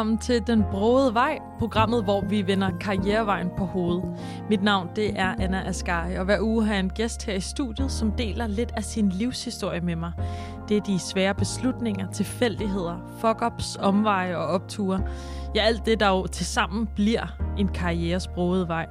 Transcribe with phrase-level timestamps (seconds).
[0.00, 4.04] Velkommen til Den Broede Vej, programmet, hvor vi vender karrierevejen på hovedet.
[4.48, 7.40] Mit navn det er Anna Asgari, og hver uge har jeg en gæst her i
[7.40, 10.12] studiet, som deler lidt af sin livshistorie med mig.
[10.68, 15.02] Det er de svære beslutninger, tilfældigheder, fuck-ups, omveje og opture.
[15.54, 17.26] Ja, alt det, der jo tilsammen bliver
[17.58, 18.86] en karrieres broede vej.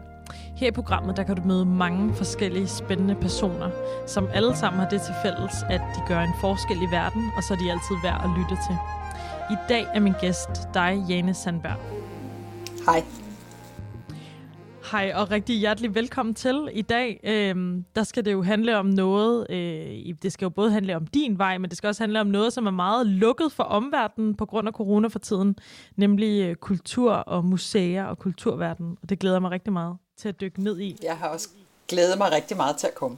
[0.56, 3.70] Her i programmet, der kan du møde mange forskellige spændende personer,
[4.08, 7.44] som alle sammen har det til fælles, at de gør en forskel i verden, og
[7.44, 8.99] så er de altid værd at lytte til.
[9.52, 11.78] I dag er min gæst dig, Jane Sandberg.
[12.86, 13.04] Hej.
[14.92, 16.70] Hej, og rigtig hjertelig velkommen til.
[16.74, 20.72] I dag, øh, der skal det jo handle om noget, øh, det skal jo både
[20.72, 23.52] handle om din vej, men det skal også handle om noget, som er meget lukket
[23.52, 25.56] for omverdenen på grund af corona for tiden,
[25.96, 28.98] nemlig øh, kultur og museer og kulturverden.
[29.02, 30.98] Og det glæder mig rigtig meget til at dykke ned i.
[31.04, 31.50] Jeg har også
[31.88, 33.18] glædet mig rigtig meget til at komme.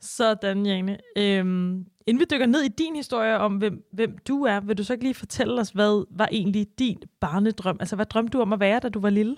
[0.00, 0.98] Sådan, Jane.
[1.16, 4.84] Øhm, inden vi dykker ned i din historie om, hvem, hvem du er, vil du
[4.84, 7.76] så ikke lige fortælle os, hvad var egentlig din barnedrøm?
[7.80, 9.36] Altså, hvad drømte du om at være, da du var lille?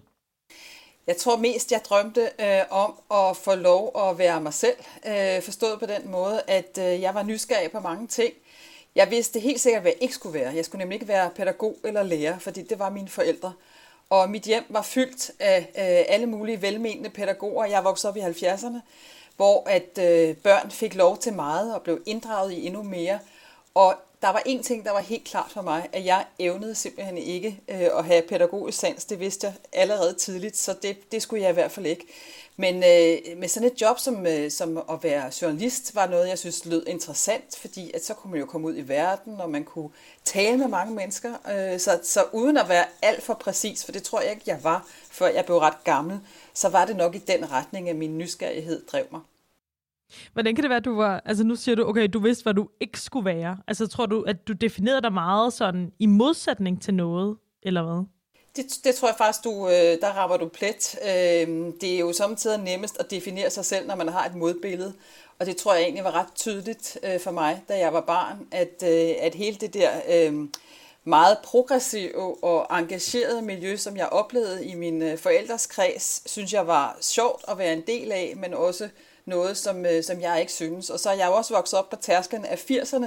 [1.06, 4.76] Jeg tror mest, jeg drømte øh, om at få lov at være mig selv.
[5.06, 8.32] Øh, forstået på den måde, at øh, jeg var nysgerrig på mange ting.
[8.94, 10.54] Jeg vidste helt sikkert, hvad jeg ikke skulle være.
[10.54, 13.52] Jeg skulle nemlig ikke være pædagog eller lærer, fordi det var mine forældre.
[14.10, 17.64] Og mit hjem var fyldt af øh, alle mulige velmenende pædagoger.
[17.64, 18.80] Jeg voksede op i 70'erne
[19.42, 23.18] hvor at øh, børn fik lov til meget og blev inddraget i endnu mere.
[23.74, 27.18] Og der var en ting, der var helt klart for mig, at jeg evnede simpelthen
[27.18, 29.04] ikke øh, at have pædagogisk sans.
[29.04, 32.06] Det vidste jeg allerede tidligt, så det, det skulle jeg i hvert fald ikke.
[32.56, 36.38] Men øh, med sådan et job som, øh, som at være journalist var noget, jeg
[36.38, 39.64] synes lød interessant, fordi at så kunne man jo komme ud i verden, og man
[39.64, 39.90] kunne
[40.24, 41.32] tale med mange mennesker.
[41.50, 44.58] Øh, så, så uden at være alt for præcis, for det tror jeg ikke, jeg
[44.62, 46.20] var, før jeg blev ret gammel,
[46.54, 49.20] så var det nok i den retning, at min nysgerrighed drev mig.
[50.32, 51.22] Hvordan kan det være, at du var...
[51.24, 53.56] Altså nu siger du, okay, du vidste, hvad du ikke skulle være.
[53.66, 58.04] Altså tror du, at du definerede dig meget sådan i modsætning til noget, eller hvad?
[58.56, 60.96] Det, det tror jeg faktisk, du, øh, der rammer du plet.
[61.02, 64.94] Øh, det er jo samtidig nemmest at definere sig selv, når man har et modbillede.
[65.38, 68.46] Og det tror jeg egentlig var ret tydeligt øh, for mig, da jeg var barn,
[68.50, 70.52] at, øh, at hele det der øhm,
[71.04, 76.66] meget progressive og engagerede miljø, som jeg oplevede i min øh, forældres kreds, synes jeg
[76.66, 78.88] var sjovt at være en del af, men også
[79.24, 80.90] noget, som, øh, som jeg ikke synes.
[80.90, 83.06] Og så er jeg jo også vokset op på tærsken af 80'erne,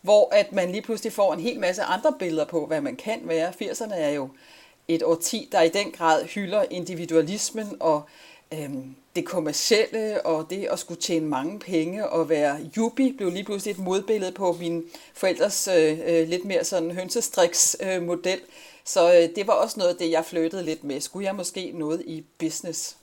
[0.00, 3.20] hvor at man lige pludselig får en hel masse andre billeder på, hvad man kan
[3.24, 3.52] være.
[3.62, 4.28] 80'erne er jo
[4.88, 8.02] et årti, der i den grad hylder individualismen og
[8.54, 13.44] øhm, det kommercielle og det at skulle tjene mange penge og være jubi blev lige
[13.44, 14.84] pludselig et modbillede på min
[15.14, 18.40] forældres øh, øh, lidt mere sådan hønsestriks øh, model.
[18.84, 21.00] Så øh, det var også noget af det, jeg flyttede lidt med.
[21.00, 22.96] Skulle jeg måske noget i business?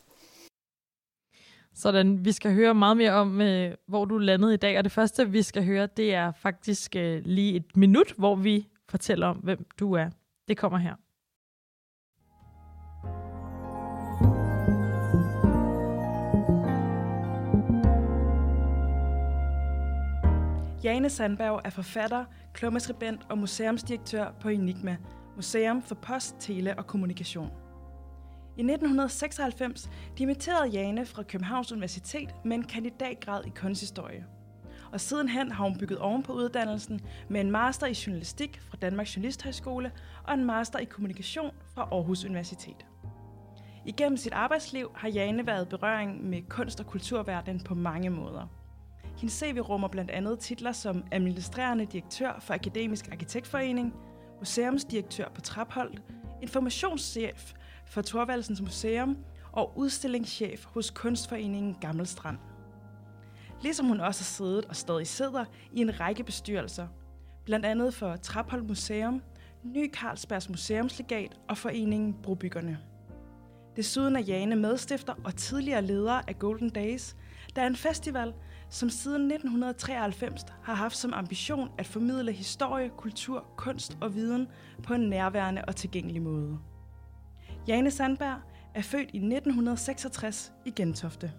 [1.74, 4.78] Sådan, vi skal høre meget mere om, øh, hvor du landede i dag.
[4.78, 8.68] Og det første, vi skal høre, det er faktisk øh, lige et minut, hvor vi
[8.90, 10.10] fortæller om, hvem du er.
[10.48, 10.96] Det kommer her.
[20.84, 24.98] Jane Sandberg er forfatter, klummeskribent og museumsdirektør på Enigma,
[25.36, 27.69] Museum for Post, Tele og Kommunikation.
[28.60, 34.26] I 1996 dimitterede Jane fra Københavns Universitet med en kandidatgrad i kunsthistorie.
[34.92, 39.16] Og sidenhen har hun bygget oven på uddannelsen med en master i journalistik fra Danmarks
[39.16, 39.92] Journalisthøjskole
[40.24, 42.86] og en master i kommunikation fra Aarhus Universitet.
[43.86, 48.48] Igennem sit arbejdsliv har Jane været i berøring med kunst- og kulturverdenen på mange måder–
[49.18, 53.94] hendes CV rummer blandt andet titler som administrerende direktør for Akademisk Arkitektforening,
[54.40, 56.02] museumsdirektør på Trapholdt,
[56.42, 57.54] informationschef
[57.90, 59.18] for Torvaldsens Museum
[59.52, 62.38] og udstillingschef hos Kunstforeningen Gammelstrand.
[63.62, 66.88] Ligesom hun også har siddet og stadig sidder i en række bestyrelser,
[67.46, 69.22] blandt andet for Trapholm Museum,
[69.64, 72.80] Ny Carlsbergs Museumslegat og Foreningen Brobyggerne.
[73.76, 77.16] Desuden er Jane medstifter og tidligere leder af Golden Days,
[77.56, 78.34] der er en festival,
[78.70, 84.48] som siden 1993 har haft som ambition at formidle historie, kultur, kunst og viden
[84.84, 86.60] på en nærværende og tilgængelig måde.
[87.70, 88.42] Jane Sandberg
[88.76, 91.32] er født i 1966 i Gentofte.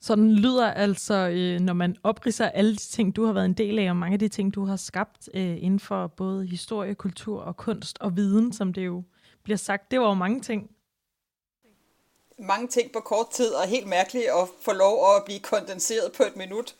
[0.00, 3.78] Sådan lyder altså, øh, når man opridser alle de ting, du har været en del
[3.78, 7.40] af, og mange af de ting, du har skabt øh, inden for både historie, kultur
[7.40, 9.02] og kunst og viden, som det jo
[9.42, 9.90] bliver sagt.
[9.90, 10.70] Det var jo mange ting.
[12.38, 16.22] Mange ting på kort tid, og helt mærkeligt at få lov at blive kondenseret på
[16.22, 16.74] et minut.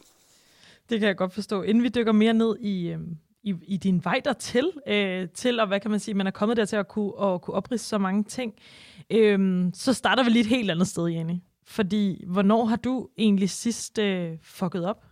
[0.89, 1.63] Det kan jeg godt forstå.
[1.63, 2.99] Inden vi dykker mere ned i, øh,
[3.43, 6.57] i, i din vej dertil, øh, til, og hvad kan man sige, man er kommet
[6.57, 8.55] der til at kunne, at kunne oprise så mange ting,
[9.11, 11.35] øh, så starter vi lige et helt andet sted, Jenny.
[11.65, 15.05] Fordi, hvornår har du egentlig sidst øh, fucket op?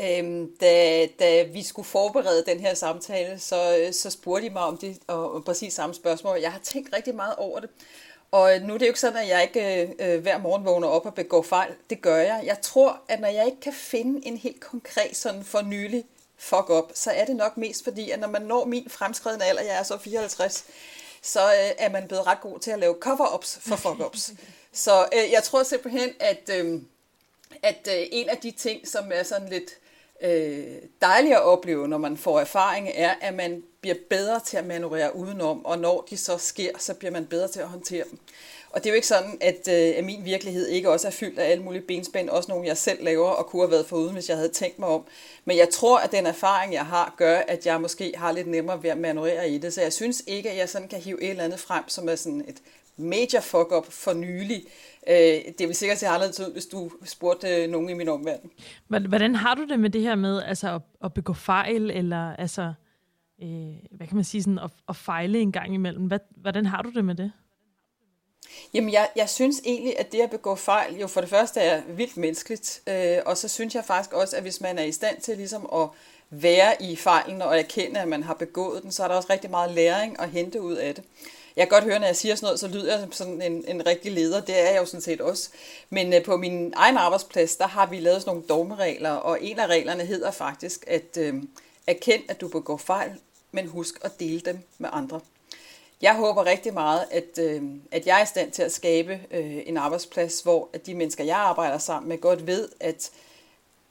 [0.00, 4.62] Øhm, da, da vi skulle forberede den her samtale, så, øh, så spurgte de mig
[4.62, 6.38] om det, og, og præcis samme spørgsmål.
[6.42, 7.70] Jeg har tænkt rigtig meget over det.
[8.30, 11.06] Og nu er det jo ikke sådan, at jeg ikke øh, hver morgen vågner op
[11.06, 11.74] og begår fejl.
[11.90, 12.42] Det gør jeg.
[12.44, 16.04] Jeg tror, at når jeg ikke kan finde en helt konkret sådan for nylig
[16.36, 19.62] fuck up, så er det nok mest fordi, at når man når min fremskredende alder,
[19.62, 20.64] jeg er så 54,
[21.22, 24.32] så øh, er man blevet ret god til at lave cover-ups for fuck-ups.
[24.72, 26.82] så øh, jeg tror simpelthen, at, øh,
[27.62, 29.70] at øh, en af de ting, som er sådan lidt
[30.20, 34.66] øh, dejligt at opleve, når man får erfaring, er, at man bliver bedre til at
[34.66, 38.18] manøvrere udenom, og når de så sker, så bliver man bedre til at håndtere dem.
[38.70, 41.38] Og det er jo ikke sådan, at, øh, at min virkelighed ikke også er fyldt
[41.38, 44.28] af alle mulige benspænd, også nogle jeg selv laver og kunne have været foruden, hvis
[44.28, 45.04] jeg havde tænkt mig om.
[45.44, 48.82] Men jeg tror, at den erfaring, jeg har, gør, at jeg måske har lidt nemmere
[48.82, 49.74] ved at manøvrere i det.
[49.74, 52.16] Så jeg synes ikke, at jeg sådan kan hive et eller andet frem, som er
[52.16, 52.56] sådan et
[52.96, 54.64] major fuck-up for nylig.
[55.08, 55.16] Øh,
[55.58, 58.50] det vil sikkert se anderledes ud, hvis du spurgte øh, nogen i min omverden.
[58.88, 62.72] Hvordan har du det med det her med altså, at, at begå fejl, eller altså,
[63.42, 66.04] øh, hvad kan man sige, sådan, at, at fejle en gang imellem?
[66.04, 67.32] Hvad, hvordan har du det med det?
[68.74, 71.82] Jamen, jeg, jeg synes egentlig, at det at begå fejl, jo for det første er
[71.88, 75.20] vildt menneskeligt, øh, og så synes jeg faktisk også, at hvis man er i stand
[75.20, 75.88] til ligesom at
[76.30, 79.50] være i fejlen og erkende, at man har begået den, så er der også rigtig
[79.50, 81.04] meget læring at hente ud af det.
[81.56, 83.64] Jeg kan godt høre, når jeg siger sådan noget, så lyder jeg som sådan en,
[83.68, 84.40] en rigtig leder.
[84.40, 85.50] Det er jeg jo sådan set også.
[85.90, 89.58] Men øh, på min egen arbejdsplads, der har vi lavet sådan nogle dogmeregler, og en
[89.58, 91.34] af reglerne hedder faktisk, at øh,
[91.86, 93.10] erkend, at du begår fejl,
[93.52, 95.20] men husk at dele dem med andre.
[96.02, 99.62] Jeg håber rigtig meget, at, øh, at jeg er i stand til at skabe øh,
[99.66, 103.10] en arbejdsplads, hvor at de mennesker, jeg arbejder sammen med, godt ved, at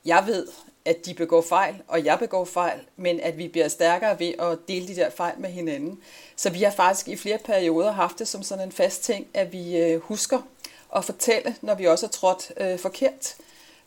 [0.05, 0.47] jeg ved,
[0.85, 4.57] at de begår fejl, og jeg begår fejl, men at vi bliver stærkere ved at
[4.67, 5.99] dele de der fejl med hinanden.
[6.35, 9.53] Så vi har faktisk i flere perioder haft det som sådan en fast ting, at
[9.53, 10.41] vi øh, husker
[10.95, 13.35] at fortælle, når vi også har trådt øh, forkert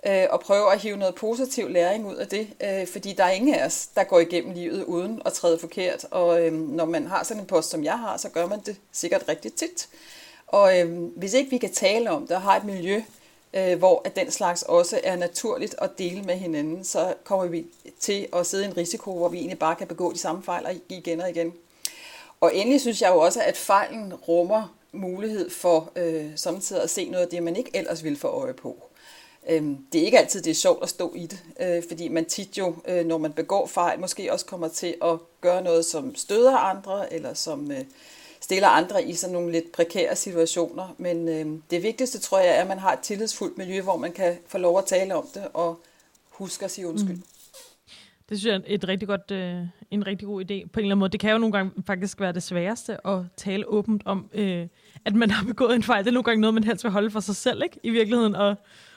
[0.06, 3.30] øh, og prøve at hive noget positiv læring ud af det, øh, fordi der er
[3.30, 7.06] ingen af os, der går igennem livet uden at træde forkert, og øh, når man
[7.06, 9.88] har sådan en post, som jeg har, så gør man det sikkert rigtig tit.
[10.46, 13.02] Og øh, hvis ikke vi kan tale om det og har et miljø,
[13.54, 17.66] øh, hvor at den slags også er naturligt at dele med hinanden, så kommer vi
[18.00, 20.80] til at sidde i en risiko, hvor vi egentlig bare kan begå de samme fejl
[20.88, 21.52] igen og igen.
[22.40, 27.08] Og endelig synes jeg jo også, at fejlen rummer mulighed for øh, samtidig at se
[27.08, 28.89] noget af det, man ikke ellers ville få øje på.
[29.48, 32.24] Øhm, det er ikke altid det er sjovt at stå i det, øh, fordi man
[32.24, 36.14] tit jo, øh, når man begår fejl, måske også kommer til at gøre noget, som
[36.14, 37.84] støder andre, eller som øh,
[38.40, 40.94] stiller andre i sådan nogle lidt prekære situationer.
[40.98, 41.26] Men
[41.70, 44.58] det vigtigste, tror jeg, er, at man har et tillidsfuldt miljø, hvor man kan få
[44.58, 45.80] lov at tale om det, og
[46.30, 47.16] huske at sige undskyld.
[47.16, 47.22] Mm.
[48.28, 49.56] Det synes jeg er et rigtig godt, øh,
[49.90, 51.12] en rigtig god idé på en eller anden måde.
[51.12, 54.66] Det kan jo nogle gange faktisk være det sværeste at tale åbent om, øh,
[55.04, 56.04] at man har begået en fejl.
[56.04, 57.80] Det er nogle gange noget, man helst vil holde for sig selv, ikke?
[57.82, 58.56] I virkeligheden, og,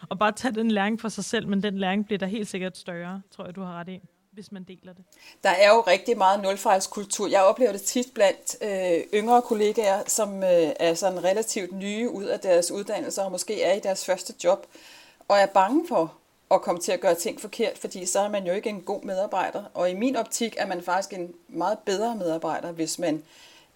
[0.10, 2.78] og bare tage den læring for sig selv, men den læring bliver der helt sikkert
[2.78, 4.00] større, tror jeg, du har ret i
[4.34, 5.06] hvis man deler det?
[5.44, 7.28] Der er jo rigtig meget nulfejlskultur.
[7.28, 12.24] Jeg oplever det tit blandt øh, yngre kollegaer, som øh, er sådan relativt nye ud
[12.24, 14.66] af deres uddannelser og måske er i deres første job,
[15.28, 16.14] og er bange for
[16.52, 19.04] at komme til at gøre ting forkert, fordi så er man jo ikke en god
[19.04, 19.64] medarbejder.
[19.74, 23.22] Og i min optik er man faktisk en meget bedre medarbejder, hvis man øh,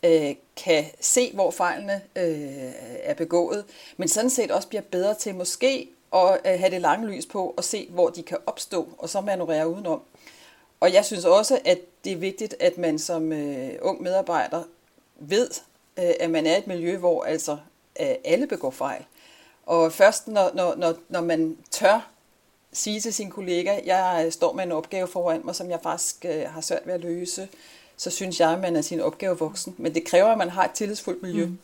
[0.04, 2.72] Øh, kan se, hvor fejlene øh,
[3.04, 3.66] er begået,
[3.98, 7.54] men sådan set også bliver bedre til måske at øh, have det lange lys på
[7.58, 10.01] og se, hvor de kan opstå, og så manøvrere udenom.
[10.80, 14.63] Og jeg synes også, at det er vigtigt, at man som øh, ung medarbejder
[15.16, 15.50] ved,
[15.98, 17.58] øh, at man er i et miljø, hvor altså
[18.01, 19.06] øh, alle begår fejl.
[19.66, 22.12] Og først når, når, når, når man tør
[22.72, 26.25] sige til sin kollega, jeg øh, står med en opgave foran mig, som jeg faktisk
[26.25, 27.48] øh, har svært ved at løse,
[27.98, 29.75] så synes jeg, at man er sin opgave voksen.
[29.77, 31.46] Men det kræver, at man har et tillidsfuldt miljø.
[31.46, 31.58] Mm.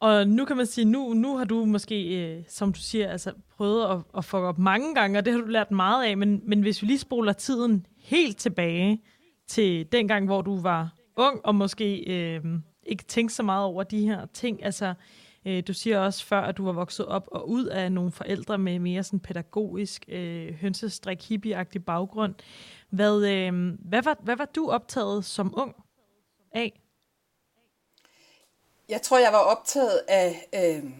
[0.00, 3.32] Og nu kan man sige, nu, nu har du måske, øh, som du siger, altså
[3.56, 6.42] prøvet at, at fuck op mange gange, og det har du lært meget af, men,
[6.44, 9.02] men hvis vi lige spoler tiden helt tilbage
[9.48, 12.44] til den gang, hvor du var ung, og måske øh,
[12.86, 14.94] ikke tænkte så meget over de her ting, altså øh,
[15.46, 18.58] Øh, du siger også før, at du var vokset op og ud af nogle forældre
[18.58, 22.34] med mere sådan pædagogisk, øh, hønsestrik, hippieagtig baggrund.
[22.90, 25.74] Hvad, øh, hvad, var, hvad var du optaget som ung
[26.52, 26.80] af?
[28.88, 30.90] Jeg tror, jeg var optaget af, øh,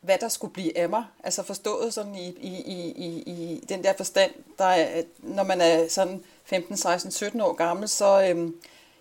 [0.00, 1.04] hvad der skulle blive af mig.
[1.24, 5.60] Altså forstået sådan i, i, i, i, i den der forstand, der er, når man
[5.60, 8.50] er sådan 15, 16, 17 år gammel, så Øh,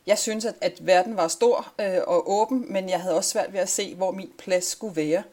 [0.08, 3.54] jeg synes, at, at verden var stor øh, og åben, men jeg havde også svært
[3.54, 5.24] ved at se, hvor min plads skulle være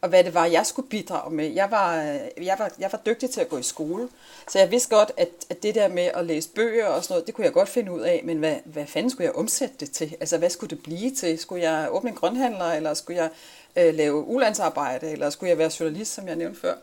[0.00, 1.46] og hvad det var, jeg skulle bidrage med.
[1.46, 4.08] Jeg var, øh, jeg var, jeg var dygtig til at gå i skole,
[4.48, 7.26] så jeg vidste godt, at, at det der med at læse bøger og sådan noget,
[7.26, 9.90] det kunne jeg godt finde ud af, men hvad, hvad fanden skulle jeg omsætte det
[9.90, 10.16] til?
[10.20, 11.38] Altså, hvad skulle det blive til?
[11.38, 13.30] Skulle jeg åbne en grønhandler, eller skulle jeg
[13.76, 16.74] øh, lave ulandsarbejde, eller skulle jeg være journalist, som jeg nævnte før?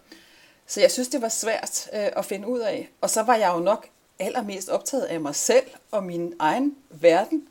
[0.67, 2.89] Så jeg synes, det var svært øh, at finde ud af.
[3.01, 3.87] Og så var jeg jo nok
[4.19, 7.47] allermest optaget af mig selv og min egen verden.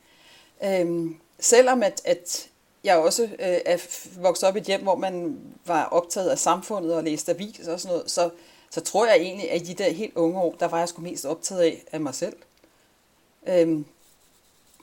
[0.65, 2.49] Øhm, selvom at, at
[2.85, 3.77] jeg også øh, er
[4.21, 7.81] vokset op i et hjem, hvor man var optaget af samfundet og læste avis og
[7.81, 8.31] sådan noget, så,
[8.71, 11.03] så tror jeg egentlig, at i de der helt unge år, der var jeg sgu
[11.03, 12.37] mest optaget af, af mig selv.
[13.47, 13.85] Øhm,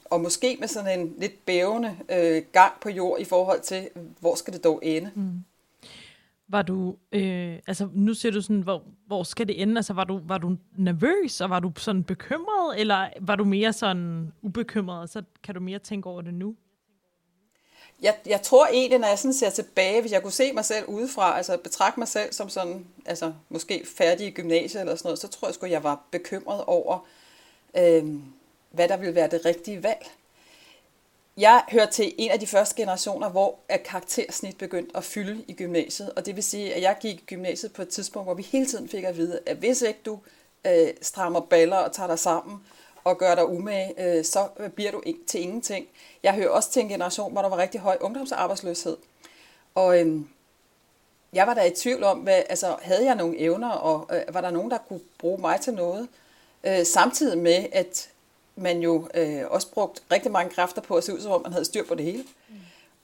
[0.06, 4.36] og måske med sådan en lidt bævende øh, gang på jord i forhold til, hvor
[4.36, 5.12] skal det dog ende.
[5.16, 5.44] Mm.
[6.52, 9.78] Var du, øh, altså nu ser du sådan, hvor, hvor skal det ende?
[9.78, 13.74] Altså var du, var du nervøs, og var du sådan bekymret, eller var du mere
[13.74, 16.56] sådan ubekymret, og så kan du mere tænke over det nu?
[18.02, 20.86] jeg, jeg tror egentlig, når jeg sådan ser tilbage, hvis jeg kunne se mig selv
[20.86, 25.20] udefra, altså betragte mig selv som sådan, altså måske færdig i gymnasiet eller sådan noget,
[25.20, 27.08] så tror jeg sgu, jeg var bekymret over,
[27.78, 28.06] øh,
[28.72, 30.12] hvad der ville være det rigtige valg.
[31.38, 35.54] Jeg hører til en af de første generationer, hvor at karaktersnit begyndte at fylde i
[35.54, 38.44] gymnasiet, og det vil sige, at jeg gik i gymnasiet på et tidspunkt, hvor vi
[38.44, 40.20] hele tiden fik at vide, at hvis ikke du
[40.66, 42.64] øh, strammer baller og tager dig sammen,
[43.04, 45.88] og gør dig umage, øh, så øh, bliver du til ingenting.
[46.24, 48.98] Jeg hører også til en generation, hvor der var rigtig høj ungdomsarbejdsløshed.
[49.76, 50.22] Og øh,
[51.34, 54.42] jeg var da i tvivl om, hvad, altså, havde jeg nogle evner, og øh, var
[54.42, 56.08] der nogen, der kunne bruge mig til noget?
[56.64, 58.10] Øh, samtidig med, at
[58.56, 61.52] man jo øh, også brugt rigtig mange kræfter på at se ud, som om man
[61.52, 62.24] havde styr på det hele.
[62.50, 62.56] Mm.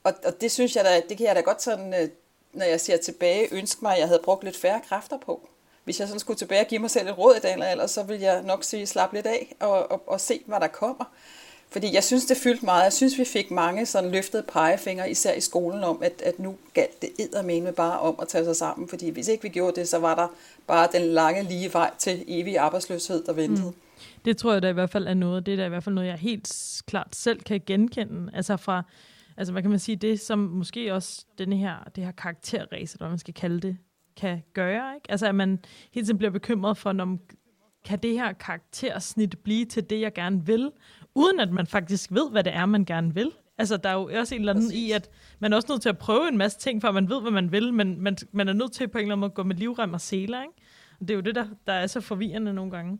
[0.04, 2.08] Og, og det synes jeg da, det kan jeg da godt sådan, øh,
[2.52, 5.48] når jeg ser tilbage, ønske mig, at jeg havde brugt lidt færre kræfter på
[5.88, 7.86] hvis jeg sådan skulle tilbage og give mig selv et råd i dag eller alder,
[7.86, 11.04] så vil jeg nok sige, slap lidt af og, og, og se, hvad der kommer.
[11.70, 12.84] Fordi jeg synes, det fyldte meget.
[12.84, 16.56] Jeg synes, vi fik mange sådan løftede pegefingre, især i skolen, om, at, at nu
[16.74, 18.88] galt det eddermene bare om at tage sig sammen.
[18.88, 20.28] Fordi hvis ikke vi gjorde det, så var der
[20.66, 23.66] bare den lange lige vej til evig arbejdsløshed, der ventede.
[23.66, 23.74] Mm.
[24.24, 25.46] Det tror jeg da i hvert fald er noget.
[25.46, 28.30] Det er da i hvert fald noget, jeg helt klart selv kan genkende.
[28.32, 28.82] Altså fra,
[29.36, 33.04] altså hvad kan man sige, det som måske også denne her, det her karakterræs, eller
[33.04, 33.76] hvad man skal kalde det,
[34.16, 34.94] kan gøre.
[34.94, 35.10] Ikke?
[35.10, 35.58] Altså at man
[35.92, 37.18] hele tiden bliver bekymret for, når,
[37.84, 40.70] kan det her karaktersnit blive til det, jeg gerne vil,
[41.14, 43.32] uden at man faktisk ved, hvad det er, man gerne vil.
[43.58, 44.88] Altså, der er jo også en eller anden Præcis.
[44.88, 47.20] i, at man er også nødt til at prøve en masse ting, for man ved,
[47.20, 49.34] hvad man vil, men man, man er nødt til på en eller anden måde at
[49.34, 50.54] gå med livrem og seler, ikke?
[51.00, 52.98] Og det er jo det, der, der er så forvirrende nogle gange.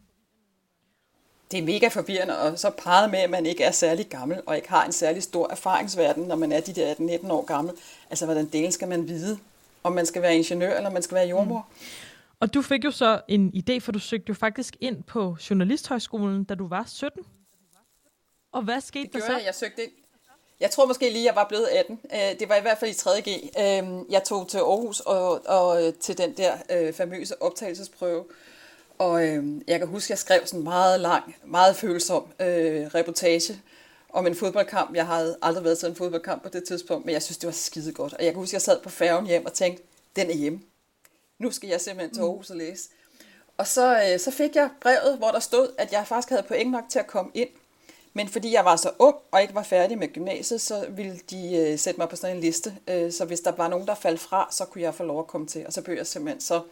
[1.50, 4.56] Det er mega forvirrende, og så parret med, at man ikke er særlig gammel, og
[4.56, 7.74] ikke har en særlig stor erfaringsverden, når man er de der 18-19 år gammel.
[8.10, 9.38] Altså, hvordan delen skal man vide,
[9.82, 11.66] om man skal være ingeniør eller man skal være jordmor.
[11.68, 11.86] Mm.
[12.40, 16.44] Og du fik jo så en idé, for du søgte jo faktisk ind på Journalisthøjskolen,
[16.44, 17.22] da du var 17.
[18.52, 19.32] Og hvad skete det der så?
[19.32, 19.42] Jeg.
[19.46, 19.90] jeg søgte ind.
[20.60, 22.00] Jeg tror måske lige, jeg var blevet 18.
[22.12, 23.28] Øh, det var i hvert fald i 3.G.
[23.58, 28.24] Øh, jeg tog til Aarhus og, og øh, til den der øh, famøse optagelsesprøve.
[28.98, 32.86] Og øh, jeg kan huske, at jeg skrev sådan en meget lang, meget følsom øh,
[32.86, 33.60] reportage
[34.12, 34.94] om en fodboldkamp.
[34.94, 37.52] Jeg havde aldrig været til en fodboldkamp på det tidspunkt, men jeg synes, det var
[37.52, 38.14] skide godt.
[38.14, 39.82] Og jeg kan huske, at jeg sad på færgen hjem og tænkte,
[40.16, 40.60] den er hjemme.
[41.38, 42.28] Nu skal jeg simpelthen til mm.
[42.28, 42.88] Aarhus og læse.
[43.56, 46.70] Og så, øh, så fik jeg brevet, hvor der stod, at jeg faktisk havde point
[46.70, 47.48] nok til at komme ind.
[48.12, 51.56] Men fordi jeg var så ung og ikke var færdig med gymnasiet, så ville de
[51.56, 52.76] øh, sætte mig på sådan en liste.
[52.88, 55.26] Øh, så hvis der var nogen, der faldt fra, så kunne jeg få lov at
[55.26, 55.66] komme til.
[55.66, 56.62] Og så blev jeg simpelthen så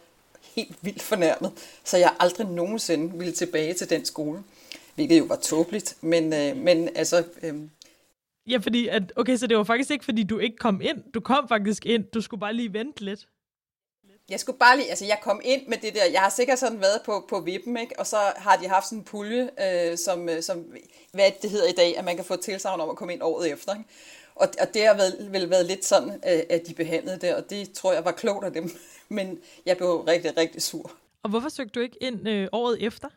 [0.55, 1.51] helt vildt fornærmet,
[1.83, 4.43] så jeg aldrig nogensinde ville tilbage til den skole
[4.97, 7.23] hvilket jo var tåbeligt, men, øh, men altså...
[7.43, 7.55] Øh,
[8.49, 11.11] Ja, fordi, at, okay, så det var faktisk ikke, fordi du ikke kom ind.
[11.13, 12.03] Du kom faktisk ind.
[12.03, 13.27] Du skulle bare lige vente lidt.
[14.29, 16.81] Jeg skulle bare lige, altså jeg kom ind med det der, jeg har sikkert sådan
[16.81, 17.99] været på, på vippen, ikke?
[17.99, 20.65] og så har de haft sådan en pulje, øh, som, øh, som,
[21.11, 23.51] hvad det hedder i dag, at man kan få tilsavn om at komme ind året
[23.51, 23.73] efter.
[23.73, 23.89] Ikke?
[24.39, 27.49] Og, og det har vel, vel været lidt sådan, øh, at de behandlede det, og
[27.49, 28.71] det tror jeg var klogt af dem,
[29.17, 30.91] men jeg blev rigtig, rigtig sur.
[31.23, 33.07] Og hvorfor søgte du ikke ind øh, året efter?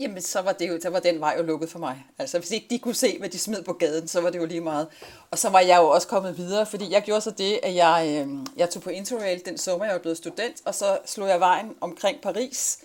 [0.00, 2.06] Jamen, så var, det jo, så var den vej jo lukket for mig.
[2.18, 4.44] Altså, hvis ikke de kunne se, hvad de smed på gaden, så var det jo
[4.44, 4.86] lige meget.
[5.30, 8.24] Og så var jeg jo også kommet videre, fordi jeg gjorde så det, at jeg,
[8.26, 11.40] øh, jeg tog på Interrail den sommer, jeg var blevet student, og så slog jeg
[11.40, 12.78] vejen omkring Paris,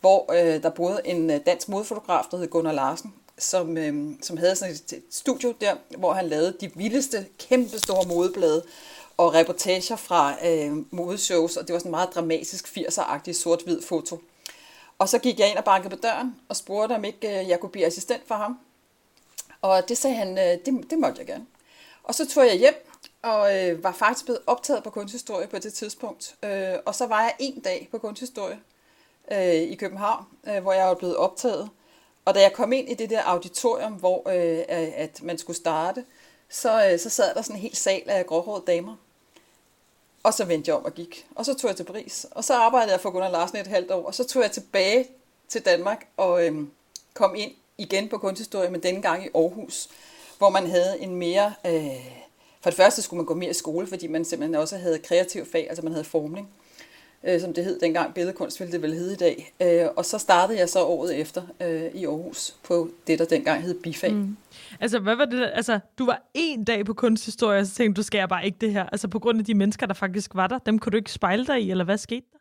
[0.00, 4.36] hvor øh, der boede en øh, dansk modfotograf, der hed Gunnar Larsen, som, øh, som
[4.36, 8.64] havde sådan et studio der, hvor han lavede de vildeste, kæmpe store modeblade
[9.16, 14.20] og reportager fra øh, modeshows, og det var sådan meget dramatisk 80'er-agtig sort-hvid foto.
[14.98, 17.60] Og så gik jeg ind og bankede på døren og spurgte, om ikke øh, jeg
[17.60, 18.58] kunne blive assistent for ham.
[19.62, 21.46] Og det sagde han, øh, det, det måtte jeg gerne.
[22.02, 22.90] Og så tog jeg hjem,
[23.22, 26.34] og øh, var faktisk blevet optaget på kunsthistorie på det tidspunkt.
[26.42, 28.58] Øh, og så var jeg en dag på kunsthistorie
[29.32, 31.70] øh, i København, øh, hvor jeg var blevet optaget.
[32.24, 34.64] Og da jeg kom ind i det der auditorium, hvor øh,
[34.96, 36.04] at man skulle starte,
[36.48, 38.96] så, øh, så sad der sådan en hel sal af gråhårede damer.
[40.22, 41.26] Og så vendte jeg om og gik.
[41.34, 42.26] Og så tog jeg til Paris.
[42.30, 44.06] Og så arbejdede jeg for Gunnar Larsen et halvt år.
[44.06, 45.08] Og så tog jeg tilbage
[45.48, 46.66] til Danmark og øh,
[47.14, 49.88] kom ind igen på kunsthistorie, men denne gang i Aarhus,
[50.38, 51.54] hvor man havde en mere...
[51.66, 52.24] Øh,
[52.60, 55.46] for det første skulle man gå mere i skole, fordi man simpelthen også havde kreativ
[55.52, 56.50] fag, altså man havde formning,
[57.26, 58.14] øh, som det hed dengang.
[58.14, 59.52] Billedkunst ville det vel hedde i dag.
[59.62, 63.62] Øh, og så startede jeg så året efter øh, i Aarhus på det, der dengang
[63.62, 64.12] hed bifag.
[64.12, 64.36] Mm.
[64.80, 65.50] Altså, hvad var det?
[65.54, 68.58] Altså, du var en dag på kunsthistorie, og så tænkte du, skal jeg bare ikke
[68.60, 68.84] det her?
[68.84, 71.46] Altså, på grund af de mennesker, der faktisk var der, dem kunne du ikke spejle
[71.46, 72.38] dig i, eller hvad skete der?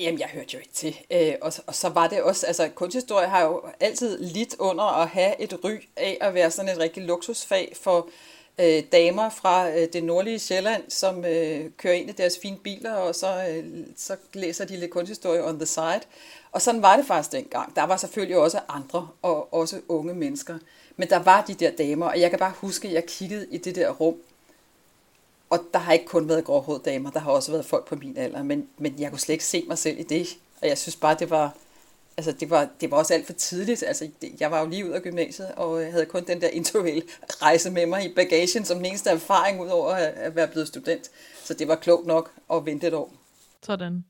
[0.00, 0.96] Jamen, jeg hørte jo ikke til.
[1.12, 5.08] Øh, og, og så var det også, altså kunsthistorie har jo altid lidt under at
[5.08, 8.08] have et ry af at være sådan et rigtig luksusfag for
[8.60, 12.92] øh, damer fra øh, det nordlige Sjælland, som øh, kører ind i deres fine biler,
[12.92, 13.64] og så, øh,
[13.96, 16.00] så læser de lidt kunsthistorie on the side.
[16.52, 17.76] Og sådan var det faktisk dengang.
[17.76, 20.58] Der var selvfølgelig også andre, og også unge mennesker.
[20.96, 23.58] Men der var de der damer, og jeg kan bare huske, at jeg kiggede i
[23.58, 24.16] det der rum,
[25.50, 28.16] og der har ikke kun været gråhårede damer, der har også været folk på min
[28.16, 30.28] alder, men, men jeg kunne slet ikke se mig selv i det.
[30.62, 31.54] Og jeg synes bare, det var,
[32.20, 33.84] altså det var, det var også alt for tidligt.
[33.86, 34.10] Altså,
[34.40, 37.86] jeg var jo lige ud af gymnasiet, og havde kun den der individuelle rejse med
[37.86, 41.10] mig i bagagen, som den eneste erfaring ud over at være blevet student.
[41.44, 43.12] Så det var klogt nok at vente et år.
[43.62, 44.04] Sådan.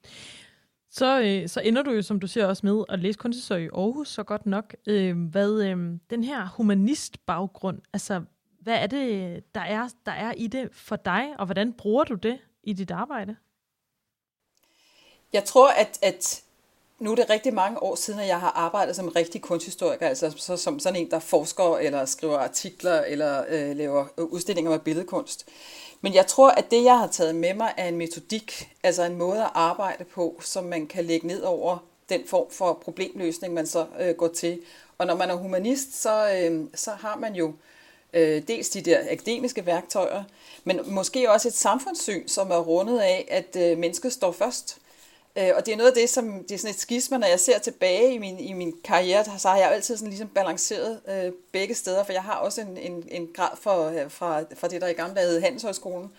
[0.90, 3.68] Så, øh, så ender du jo, som du siger, også med at læse kunsthistorie i
[3.74, 4.74] Aarhus, så godt nok.
[4.86, 5.76] Øh, hvad øh,
[6.10, 8.22] den her humanist-baggrund, altså
[8.60, 12.14] hvad er det, der er, der er i det for dig, og hvordan bruger du
[12.14, 13.36] det i dit arbejde?
[15.32, 16.42] Jeg tror, at, at
[17.00, 20.34] nu er det rigtig mange år siden, at jeg har arbejdet som rigtig kunsthistoriker, altså
[20.36, 24.78] så, som sådan en, der forsker eller skriver artikler eller øh, laver øh, udstillinger med
[24.78, 25.46] billedkunst.
[26.00, 29.16] Men jeg tror, at det, jeg har taget med mig, er en metodik, altså en
[29.16, 31.78] måde at arbejde på, som man kan lægge ned over
[32.08, 34.60] den form for problemløsning, man så øh, går til.
[34.98, 37.52] Og når man er humanist, så, øh, så har man jo
[38.12, 40.24] øh, dels de der akademiske værktøjer,
[40.64, 44.76] men måske også et samfundssyn, som er rundet af, at øh, mennesket står først.
[44.76, 44.89] Øh,
[45.36, 47.40] Øh, og det er noget af det, som det er sådan et skisma, når jeg
[47.40, 51.32] ser tilbage i min, i min karriere, så har jeg altid sådan ligesom balanceret øh,
[51.52, 54.80] begge steder, for jeg har også en, en, en grad for, øh, fra, fra det,
[54.80, 56.10] der i gamle dage hed Handelshøjskolen.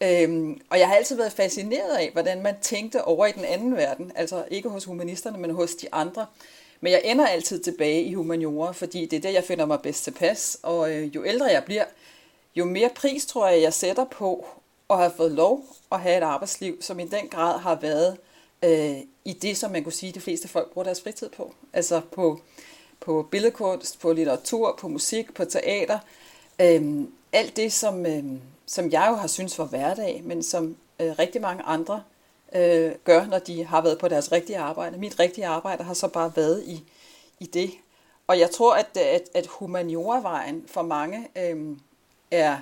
[0.00, 3.76] Øhm, og jeg har altid været fascineret af, hvordan man tænkte over i den anden
[3.76, 6.26] verden, altså ikke hos humanisterne, men hos de andre.
[6.80, 10.04] Men jeg ender altid tilbage i humaniora, fordi det er der, jeg finder mig bedst
[10.04, 10.58] tilpas.
[10.62, 11.84] Og øh, jo ældre jeg bliver,
[12.54, 14.46] jo mere pris tror jeg, jeg sætter på
[14.90, 18.16] at have fået lov at have et arbejdsliv, som i den grad har været
[18.62, 21.54] øh, i det, som man kunne sige, de fleste folk bruger deres fritid på.
[21.72, 22.40] Altså på,
[23.00, 25.98] på billedkunst, på litteratur, på musik, på teater.
[26.60, 28.24] Øh, alt det, som, øh,
[28.66, 32.02] som jeg jo har synes var hverdag, men som øh, rigtig mange andre
[32.54, 34.98] øh, gør, når de har været på deres rigtige arbejde.
[34.98, 36.84] Mit rigtige arbejde har så bare været i,
[37.40, 37.70] i det.
[38.26, 41.76] Og jeg tror, at, at, at humanioravejen for mange øh,
[42.30, 42.56] er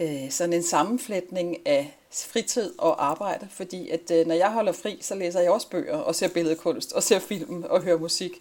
[0.00, 4.98] øh, sådan en sammenflætning af fritid og arbejde, fordi at øh, når jeg holder fri,
[5.00, 8.32] så læser jeg også bøger og ser billedkunst og ser film og hører musik.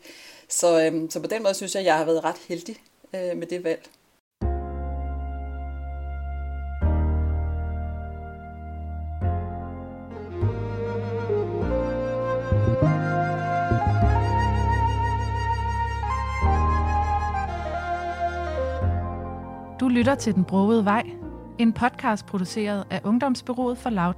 [0.49, 2.75] Så, øh, så på den måde synes jeg, at jeg har været ret heldig
[3.13, 3.89] øh, med det valg.
[19.79, 21.03] Du lytter til Den Brogede Vej,
[21.59, 24.13] en podcast produceret af Ungdomsbyrået for Loud.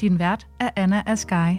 [0.00, 1.56] Din vært er Anna Askai.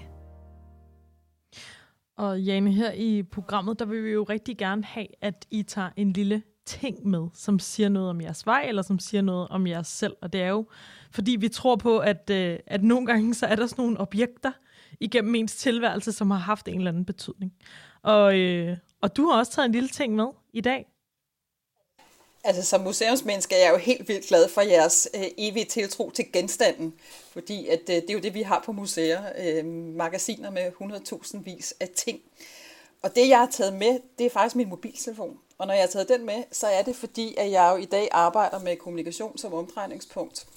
[2.17, 5.89] Og Jane, her i programmet, der vil vi jo rigtig gerne have, at I tager
[5.95, 9.67] en lille ting med, som siger noget om jeres vej, eller som siger noget om
[9.67, 10.13] jer selv.
[10.21, 10.67] Og det er jo,
[11.11, 14.51] fordi vi tror på, at, øh, at nogle gange, så er der sådan nogle objekter
[14.99, 17.53] igennem ens tilværelse, som har haft en eller anden betydning.
[18.01, 20.85] Og, øh, og du har også taget en lille ting med i dag.
[22.47, 26.31] Altså som museumsmenneske er jeg jo helt vildt glad for jeres øh, evige tiltro til
[26.33, 26.93] genstanden,
[27.31, 31.43] fordi at, øh, det er jo det, vi har på museer, øh, magasiner med 100.000
[31.43, 32.19] vis af ting.
[33.01, 35.37] Og det, jeg har taget med, det er faktisk min mobiltelefon.
[35.57, 37.85] Og når jeg har taget den med, så er det fordi, at jeg jo i
[37.85, 40.47] dag arbejder med kommunikation som omdrejningspunkt.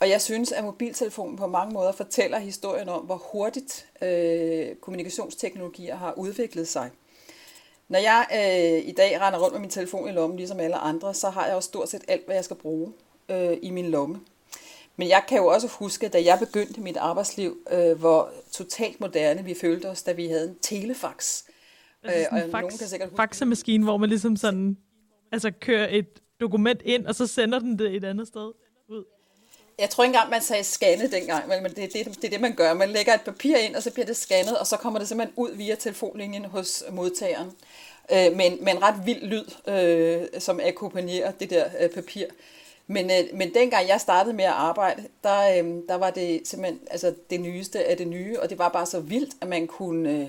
[0.00, 5.96] Og jeg synes, at mobiltelefonen på mange måder fortæller historien om, hvor hurtigt øh, kommunikationsteknologier
[5.96, 6.90] har udviklet sig.
[7.88, 11.14] Når jeg øh, i dag render rundt med min telefon i lommen, ligesom alle andre,
[11.14, 12.92] så har jeg også stort set alt, hvad jeg skal bruge
[13.28, 14.20] øh, i min lomme.
[14.96, 19.44] Men jeg kan jo også huske, da jeg begyndte mit arbejdsliv, øh, hvor totalt moderne
[19.44, 21.42] vi følte os, da vi havde en telefax.
[22.02, 24.76] Altså øh, og fax, nogen kan sikkert huske faxemaskine, hvor man ligesom sådan,
[25.32, 26.06] altså kører et
[26.40, 28.52] dokument ind, og så sender den det et andet sted
[29.78, 32.54] jeg tror ikke engang, man sagde scanne dengang, men det, det, det er det, man
[32.54, 32.74] gør.
[32.74, 35.34] Man lægger et papir ind, og så bliver det scannet, og så kommer det simpelthen
[35.36, 37.52] ud via telefonlinjen hos modtageren.
[38.12, 42.26] Øh, men, men med en ret vild lyd, øh, som akkompagnerer det der øh, papir.
[42.86, 46.80] Men, øh, men dengang jeg startede med at arbejde, der, øh, der var det simpelthen
[46.90, 50.10] altså det nyeste af det nye, og det var bare så vildt, at man kunne
[50.10, 50.28] øh,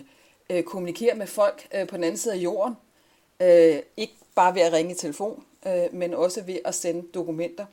[0.50, 2.76] øh kommunikere med folk øh, på den anden side af jorden.
[3.40, 7.66] Øh, ikke bare ved at ringe i telefon, øh, men også ved at sende dokumenter.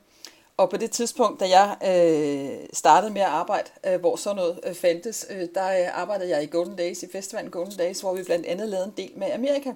[0.56, 4.60] Og på det tidspunkt, da jeg øh, startede med at arbejde, øh, hvor sådan noget
[4.64, 8.14] øh, fandtes, øh, der øh, arbejdede jeg i Golden Days, i festivalen Golden Days, hvor
[8.14, 9.72] vi blandt andet lavede en del med Amerika.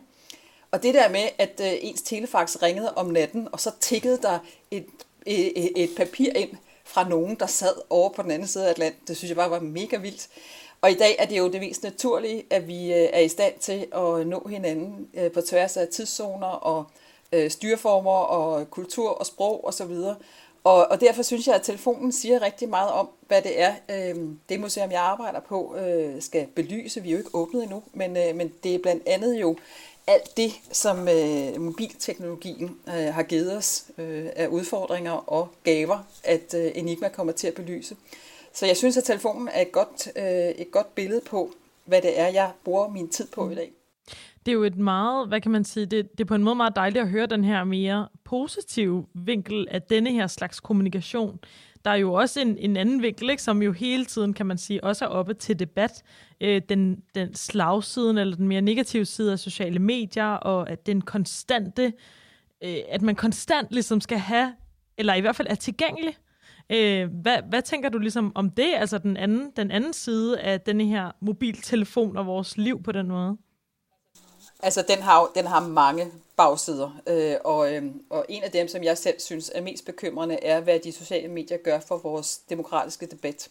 [0.70, 4.38] Og det der med, at øh, ens telefax ringede om natten, og så tikkede der
[4.70, 4.86] et,
[5.26, 6.50] et, et papir ind
[6.84, 9.50] fra nogen, der sad over på den anden side af Atlanten, det synes jeg bare
[9.50, 10.28] var mega vildt.
[10.80, 13.54] Og i dag er det jo det mest naturlige, at vi øh, er i stand
[13.60, 16.84] til at nå hinanden øh, på tværs af tidszoner og
[17.32, 19.90] øh, styreformer og kultur og sprog osv.
[19.90, 20.16] Og,
[20.66, 24.14] og, og derfor synes jeg, at telefonen siger rigtig meget om, hvad det er, øh,
[24.48, 27.02] det museum, jeg arbejder på, øh, skal belyse.
[27.02, 29.56] Vi er jo ikke åbnet endnu, men, øh, men det er blandt andet jo
[30.06, 36.54] alt det, som øh, mobilteknologien øh, har givet os øh, af udfordringer og gaver, at
[36.54, 37.96] øh, Enigma kommer til at belyse.
[38.52, 41.50] Så jeg synes, at telefonen er et godt, øh, et godt billede på,
[41.84, 43.72] hvad det er, jeg bruger min tid på i dag.
[44.46, 46.56] Det er jo et meget, hvad kan man sige, det, det er på en måde
[46.56, 51.38] meget dejligt at høre den her mere positive vinkel af denne her slags kommunikation.
[51.84, 54.58] Der er jo også en, en anden vinkel, ikke, som jo hele tiden, kan man
[54.58, 56.02] sige, også er oppe til debat.
[56.40, 61.00] Øh, den, den slagsiden, eller den mere negative side af sociale medier, og at den
[61.00, 61.92] konstante,
[62.64, 64.52] øh, at man konstant ligesom skal have,
[64.98, 66.16] eller i hvert fald er tilgængelig
[66.70, 70.60] Øh, hvad, hvad tænker du ligesom om det, altså den anden, den anden side af
[70.60, 73.36] denne her mobiltelefon og vores liv på den måde?
[74.62, 78.84] Altså, den har, den har mange bagsider, øh, og, øh, og en af dem, som
[78.84, 83.06] jeg selv synes er mest bekymrende, er, hvad de sociale medier gør for vores demokratiske
[83.06, 83.48] debat.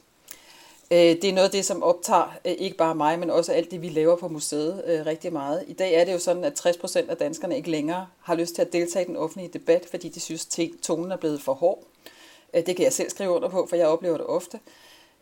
[0.92, 3.72] Øh, det er noget af det, som optager øh, ikke bare mig, men også alt
[3.72, 5.64] det, vi laver på museet øh, rigtig meget.
[5.68, 8.56] I dag er det jo sådan, at 60 procent af danskerne ikke længere har lyst
[8.56, 11.54] til at deltage i den offentlige debat, fordi de synes, at tonen er blevet for
[11.54, 11.84] hård.
[12.54, 14.60] Øh, det kan jeg selv skrive under på, for jeg oplever det ofte,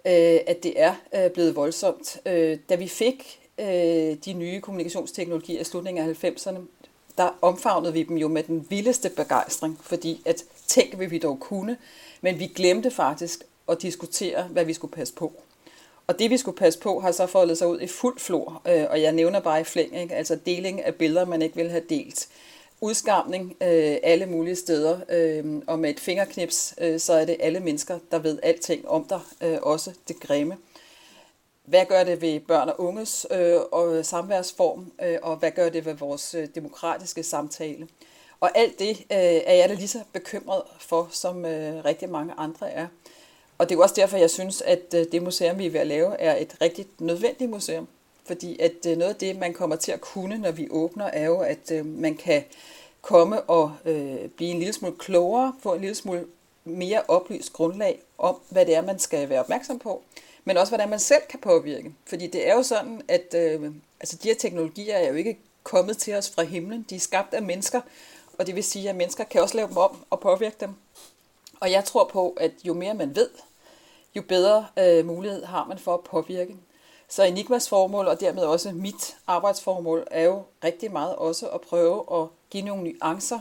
[0.06, 2.18] øh, at det er øh, blevet voldsomt.
[2.26, 6.60] Øh, da vi fik Øh, de nye kommunikationsteknologier i slutningen af 90'erne,
[7.18, 11.40] der omfavnede vi dem jo med den vildeste begejstring, fordi at tænk, hvad vi dog
[11.40, 11.78] kunne,
[12.22, 15.34] men vi glemte faktisk at diskutere, hvad vi skulle passe på.
[16.08, 18.86] Og det, vi skulle passe på, har så foldet sig ud i fuld flor, øh,
[18.90, 20.16] og jeg nævner bare i flæng, ikke?
[20.16, 22.28] altså deling af billeder, man ikke vil have delt,
[22.82, 27.60] udskamning øh, alle mulige steder, øh, og med et fingerknips, øh, så er det alle
[27.60, 30.58] mennesker, der ved alting om dig, øh, også det grimme.
[31.66, 35.86] Hvad gør det ved børn og unges øh, og samværsform, øh, og hvad gør det
[35.86, 37.88] ved vores øh, demokratiske samtale?
[38.40, 42.34] Og alt det øh, er jeg da lige så bekymret for, som øh, rigtig mange
[42.38, 42.88] andre er.
[43.58, 45.80] Og det er jo også derfor, jeg synes, at øh, det museum, vi er ved
[45.80, 47.88] at lave, er et rigtig nødvendigt museum.
[48.26, 51.26] Fordi at øh, noget af det, man kommer til at kunne, når vi åbner, er
[51.26, 52.44] jo, at øh, man kan
[53.02, 56.26] komme og øh, blive en lille smule klogere, få en lille smule
[56.64, 60.04] mere oplyst grundlag om, hvad det er, man skal være opmærksom på,
[60.46, 61.94] men også, hvordan man selv kan påvirke.
[62.06, 65.98] Fordi det er jo sådan, at øh, altså, de her teknologier er jo ikke kommet
[65.98, 66.86] til os fra himlen.
[66.90, 67.82] De er skabt af mennesker,
[68.40, 70.70] og det vil sige, at mennesker kan også lave dem om og påvirke dem.
[71.60, 73.30] Og jeg tror på, at jo mere man ved,
[74.16, 76.56] jo bedre øh, mulighed har man for at påvirke.
[77.08, 82.22] Så Enigmas formål, og dermed også mit arbejdsformål, er jo rigtig meget også at prøve
[82.22, 83.40] at give nogle nuancer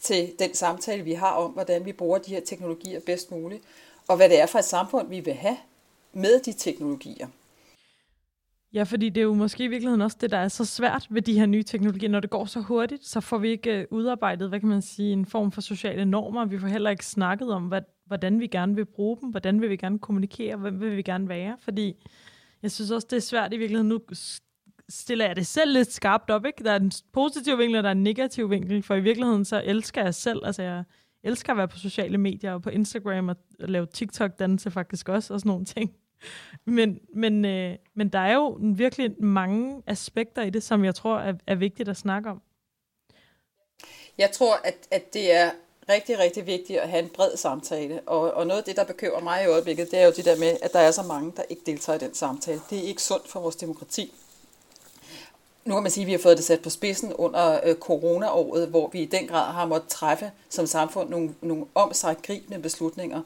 [0.00, 3.62] til den samtale, vi har om, hvordan vi bruger de her teknologier bedst muligt,
[4.08, 5.56] og hvad det er for et samfund, vi vil have
[6.12, 7.26] med de teknologier.
[8.72, 11.22] Ja, fordi det er jo måske i virkeligheden også det, der er så svært ved
[11.22, 12.08] de her nye teknologier.
[12.08, 15.12] Når det går så hurtigt, så får vi ikke øh, udarbejdet, hvad kan man sige,
[15.12, 16.44] en form for sociale normer.
[16.44, 19.70] Vi får heller ikke snakket om, hvad, hvordan vi gerne vil bruge dem, hvordan vil
[19.70, 21.56] vi gerne kommunikere, hvem vil vi gerne være.
[21.60, 21.94] Fordi
[22.62, 23.88] jeg synes også, det er svært i virkeligheden.
[23.88, 24.00] Nu
[24.88, 26.64] stiller jeg det selv lidt skarpt op, ikke?
[26.64, 29.62] Der er en positiv vinkel, og der er en negativ vinkel, for i virkeligheden så
[29.64, 30.84] elsker jeg selv, altså jeg
[31.22, 35.40] elsker at være på sociale medier og på Instagram og lave TikTok-dannelse faktisk også, og
[35.40, 35.92] sådan nogle ting.
[36.64, 41.18] Men, men, øh, men der er jo virkelig mange aspekter i det, som jeg tror
[41.18, 42.42] er, er vigtigt at snakke om.
[44.18, 45.50] Jeg tror, at, at det er
[45.88, 48.00] rigtig, rigtig vigtigt at have en bred samtale.
[48.06, 50.38] Og, og noget af det, der bekymrer mig i øjeblikket, det er jo det der
[50.38, 52.60] med, at der er så mange, der ikke deltager i den samtale.
[52.70, 54.14] Det er ikke sundt for vores demokrati.
[55.64, 58.68] Nu kan man sige, at vi har fået det sat på spidsen under øh, coronaåret,
[58.68, 61.92] hvor vi i den grad har måttet træffe som samfund nogle, nogle om
[62.62, 63.22] beslutninger.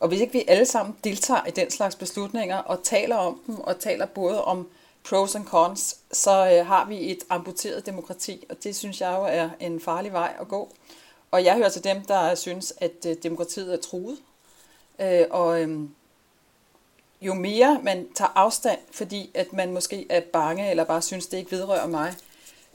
[0.00, 3.60] Og hvis ikke vi alle sammen deltager i den slags beslutninger og taler om dem,
[3.60, 4.68] og taler både om
[5.08, 9.24] pros and cons, så øh, har vi et amputeret demokrati, og det synes jeg jo
[9.24, 10.72] er en farlig vej at gå.
[11.30, 14.18] Og jeg hører til dem, der synes, at øh, demokratiet er truet.
[14.98, 15.80] Øh, og øh,
[17.20, 21.38] jo mere man tager afstand, fordi at man måske er bange eller bare synes, det
[21.38, 22.14] ikke vedrører mig,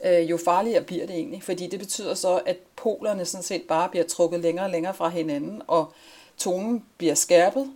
[0.06, 1.44] øh, jo farligere bliver det egentlig.
[1.44, 5.10] Fordi det betyder så, at polerne sådan set bare bliver trukket længere og længere fra
[5.10, 5.94] hinanden, og
[6.38, 7.74] tonen bliver skærpet.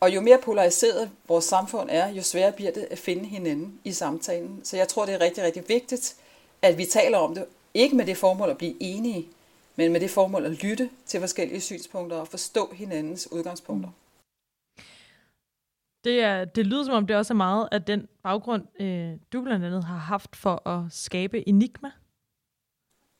[0.00, 3.92] Og jo mere polariseret vores samfund er, jo sværere bliver det at finde hinanden i
[3.92, 4.64] samtalen.
[4.64, 6.16] Så jeg tror, det er rigtig, rigtig vigtigt,
[6.62, 9.28] at vi taler om det, ikke med det formål at blive enige,
[9.76, 13.88] men med det formål at lytte til forskellige synspunkter og forstå hinandens udgangspunkter.
[13.88, 13.94] Mm.
[16.04, 19.42] Det, er, det lyder som om, det også er meget af den baggrund, øh, du
[19.42, 21.90] blandt andet har haft for at skabe Enigma.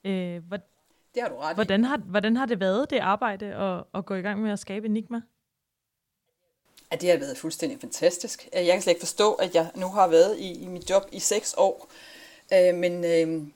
[0.05, 0.59] Øh, hvad,
[1.15, 4.15] det har du ret hvordan har, hvordan har det været, det arbejde, at, at gå
[4.15, 5.21] i gang med at skabe Enigma?
[6.93, 8.49] Ja, det har været fuldstændig fantastisk.
[8.53, 11.19] Jeg kan slet ikke forstå, at jeg nu har været i, i mit job i
[11.19, 11.89] seks år.
[12.53, 13.47] Øh, men øh,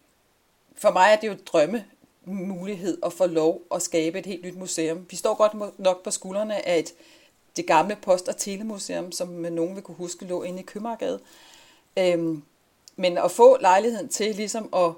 [0.76, 1.84] for mig er det jo drømme
[2.24, 5.06] mulighed at få lov at skabe et helt nyt museum.
[5.10, 6.94] Vi står godt nok på skuldrene af et,
[7.56, 11.20] det gamle Post- og Telemuseum, som nogen vil kunne huske lå inde i Købmagergade.
[11.98, 12.42] Øhm,
[12.96, 14.92] men at få lejligheden til ligesom at,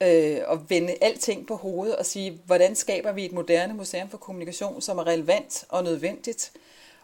[0.00, 4.18] øh, at vende alting på hovedet og sige, hvordan skaber vi et moderne museum for
[4.18, 6.52] kommunikation, som er relevant og nødvendigt,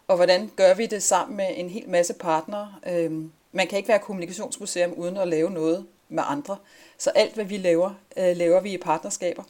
[0.07, 2.75] og hvordan gør vi det sammen med en hel masse partnere.
[2.87, 3.11] Øh,
[3.51, 6.57] man kan ikke være kommunikationsmuseum uden at lave noget med andre.
[6.97, 9.43] Så alt, hvad vi laver, øh, laver vi i partnerskaber.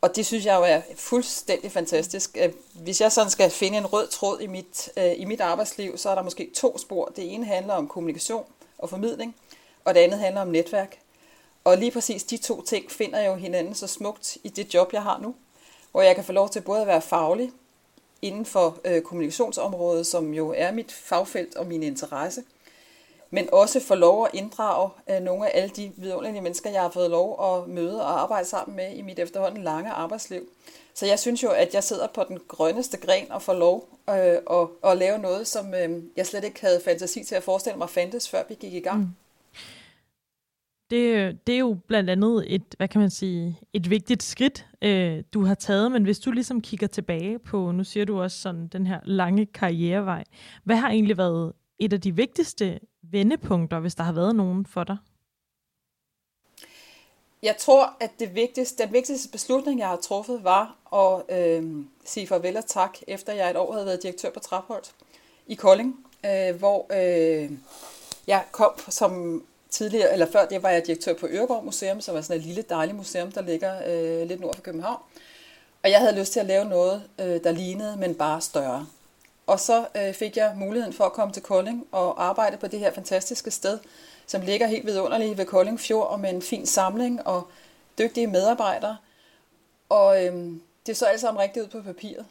[0.00, 2.36] Og det synes jeg jo er fuldstændig fantastisk.
[2.40, 5.98] Øh, hvis jeg sådan skal finde en rød tråd i mit, øh, i mit arbejdsliv,
[5.98, 7.12] så er der måske to spor.
[7.16, 8.44] Det ene handler om kommunikation
[8.78, 9.36] og formidling,
[9.84, 10.98] og det andet handler om netværk.
[11.66, 14.92] Og lige præcis de to ting finder jeg jo hinanden så smukt i det job,
[14.92, 15.34] jeg har nu,
[15.92, 17.50] hvor jeg kan få lov til både at være faglig
[18.22, 22.42] inden for øh, kommunikationsområdet, som jo er mit fagfelt og min interesse,
[23.30, 26.90] men også få lov at inddrage øh, nogle af alle de vidunderlige mennesker, jeg har
[26.90, 30.48] fået lov at møde og arbejde sammen med i mit efterhånden lange arbejdsliv.
[30.94, 34.14] Så jeg synes jo, at jeg sidder på den grønneste gren og får lov øh,
[34.50, 37.90] at, at lave noget, som øh, jeg slet ikke havde fantasi til at forestille mig
[37.90, 38.98] fandtes, før vi gik i gang.
[38.98, 39.25] Mm.
[40.90, 45.22] Det, det er jo blandt andet et, hvad kan man sige, et vigtigt skridt, øh,
[45.34, 48.68] du har taget, men hvis du ligesom kigger tilbage på, nu siger du også sådan
[48.68, 50.24] den her lange karrierevej,
[50.64, 54.84] hvad har egentlig været et af de vigtigste vendepunkter, hvis der har været nogen for
[54.84, 54.96] dig?
[57.42, 62.26] Jeg tror, at det vigtigste, den vigtigste beslutning, jeg har truffet, var at øh, sige
[62.26, 64.94] farvel og tak, efter jeg et år havde været direktør på Trapholt
[65.46, 67.50] i Kolding, øh, hvor øh,
[68.26, 69.44] jeg kom som
[69.76, 72.62] tidligere, eller før det var jeg direktør på Øregård Museum, som er sådan et lille
[72.62, 75.00] dejligt museum, der ligger øh, lidt nord for København.
[75.82, 78.86] Og jeg havde lyst til at lave noget, øh, der lignede, men bare større.
[79.46, 82.78] Og så øh, fik jeg muligheden for at komme til Kolding og arbejde på det
[82.78, 83.78] her fantastiske sted,
[84.26, 87.48] som ligger helt vidunderligt ved Kolding Fjord og med en fin samling og
[87.98, 88.96] dygtige medarbejdere.
[89.88, 90.52] Og øh,
[90.86, 92.26] det så alt sammen rigtigt ud på papiret.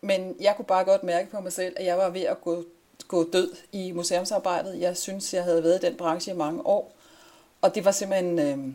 [0.00, 2.64] Men jeg kunne bare godt mærke på mig selv, at jeg var ved at gå,
[3.08, 4.80] gå død i museumsarbejdet.
[4.80, 6.92] Jeg synes, jeg havde været i den branche i mange år.
[7.60, 8.74] Og det var simpelthen øh,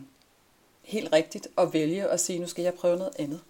[0.82, 3.40] helt rigtigt at vælge at sige, nu skal jeg prøve noget andet.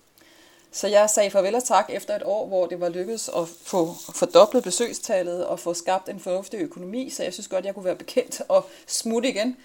[0.74, 3.94] Så jeg sagde farvel og tak efter et år, hvor det var lykkedes at få
[4.14, 7.96] fordoblet besøgstallet og få skabt en fornuftig økonomi, så jeg synes godt, jeg kunne være
[7.96, 9.56] bekendt og smutte igen.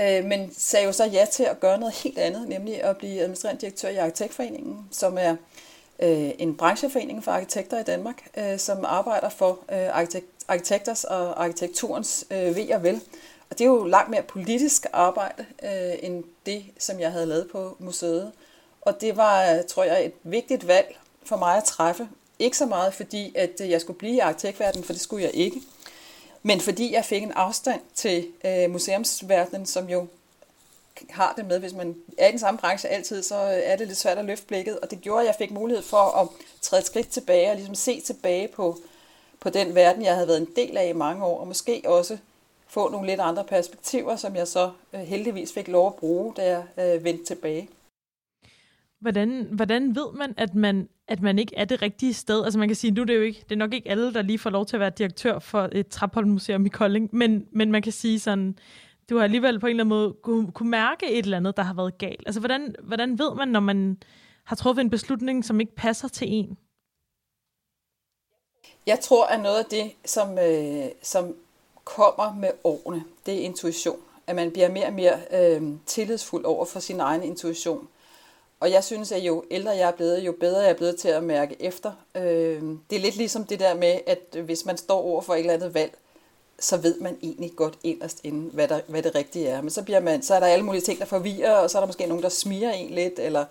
[0.00, 3.20] Øh, men sagde jo så ja til at gøre noget helt andet, nemlig at blive
[3.20, 5.36] administrerende direktør i Arkitektforeningen, som er
[6.02, 10.06] øh, en brancheforening for arkitekter i Danmark, øh, som arbejder for øh,
[10.48, 13.00] arkitekters og arkitekturens øh, ved og vel.
[13.50, 17.48] Og det er jo langt mere politisk arbejde øh, end det, som jeg havde lavet
[17.52, 18.32] på museet.
[18.80, 22.08] Og det var, tror jeg, et vigtigt valg for mig at træffe.
[22.38, 25.62] Ikke så meget fordi, at jeg skulle blive i arkitektverdenen, for det skulle jeg ikke.
[26.42, 30.06] Men fordi jeg fik en afstand til øh, museumsverdenen, som jo
[31.10, 33.86] har det med, hvis man er i den samme branche altid, så øh, er det
[33.86, 34.78] lidt svært at løfte blikket.
[34.78, 36.28] Og det gjorde, at jeg fik mulighed for at
[36.60, 38.78] træde et skridt tilbage og ligesom se tilbage på,
[39.40, 42.18] på den verden, jeg havde været en del af i mange år, og måske også
[42.68, 46.46] få nogle lidt andre perspektiver, som jeg så øh, heldigvis fik lov at bruge, da
[46.46, 47.68] jeg øh, vendte tilbage.
[49.00, 52.44] Hvordan, hvordan ved man, at man, at man ikke er det rigtige sted?
[52.44, 54.22] Altså man kan sige, nu er det jo ikke, det er nok ikke alle, der
[54.22, 57.82] lige får lov til at være direktør for et Trapholm-museum i Kolding, men, men man
[57.82, 58.58] kan sige sådan,
[59.10, 61.62] du har alligevel på en eller anden måde kunne, kunne mærke et eller andet, der
[61.62, 62.22] har været galt.
[62.26, 64.02] Altså hvordan, hvordan ved man, når man
[64.44, 66.58] har truffet en beslutning, som ikke passer til en?
[68.86, 71.34] Jeg tror, at noget af det, som, øh, som
[71.84, 73.96] kommer med årene, det er intuition.
[74.26, 77.88] At man bliver mere og mere øh, tillidsfuld over for sin egen intuition.
[78.60, 81.08] Og jeg synes, at jo ældre jeg er blevet, jo bedre jeg er blevet til
[81.08, 81.92] at mærke efter.
[82.14, 85.40] Øh, det er lidt ligesom det der med, at hvis man står over for et
[85.40, 85.98] eller andet valg,
[86.60, 89.60] så ved man egentlig godt inderst inden, hvad, der, hvad det rigtige er.
[89.60, 91.80] Men så, bliver man, så er der alle mulige ting, der forvirrer, og så er
[91.82, 93.44] der måske nogen, der smiger en lidt, eller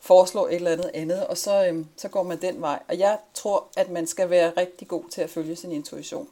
[0.00, 2.82] foreslår et eller andet andet, og så, øhm, så går man den vej.
[2.88, 6.28] Og jeg tror, at man skal være rigtig god til at følge sin intuition.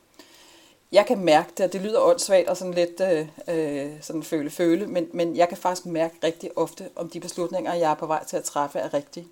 [0.92, 4.86] Jeg kan mærke det, og det lyder åndssvagt og sådan lidt øh, øh, sådan føle-føle,
[4.86, 8.24] men, men jeg kan faktisk mærke rigtig ofte, om de beslutninger, jeg er på vej
[8.24, 9.26] til at træffe, er rigtige.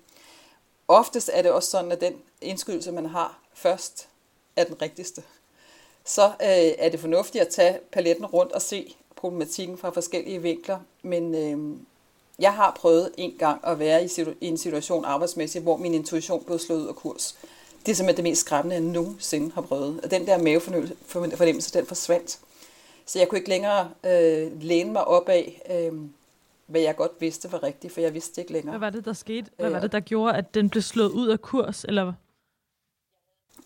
[0.87, 4.07] Oftest er det også sådan, at den indskydelse, man har først,
[4.55, 5.23] er den rigtigste.
[6.05, 10.79] Så øh, er det fornuftigt at tage paletten rundt og se problematikken fra forskellige vinkler,
[11.01, 11.77] men øh,
[12.39, 15.93] jeg har prøvet en gang at være i, situ- i en situation arbejdsmæssigt, hvor min
[15.93, 17.37] intuition blev slået ud af kurs.
[17.85, 19.99] Det er simpelthen det mest skræmmende, jeg nogensinde har prøvet.
[20.03, 22.39] Og den der mavefornemmelse, den forsvandt.
[23.05, 25.99] Så jeg kunne ikke længere øh, læne mig op af, øh,
[26.65, 28.77] hvad jeg godt vidste var rigtigt, for jeg vidste ikke længere.
[28.77, 29.51] Hvad var det, der skete?
[29.57, 31.83] Hvad var det, der gjorde, at den blev slået ud af kurs?
[31.83, 32.13] Eller?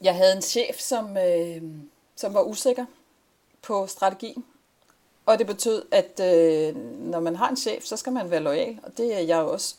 [0.01, 1.61] Jeg havde en chef, som, øh,
[2.15, 2.85] som var usikker
[3.61, 4.45] på strategien.
[5.25, 8.79] Og det betød, at øh, når man har en chef, så skal man være lojal,
[8.83, 9.75] og det er jeg også.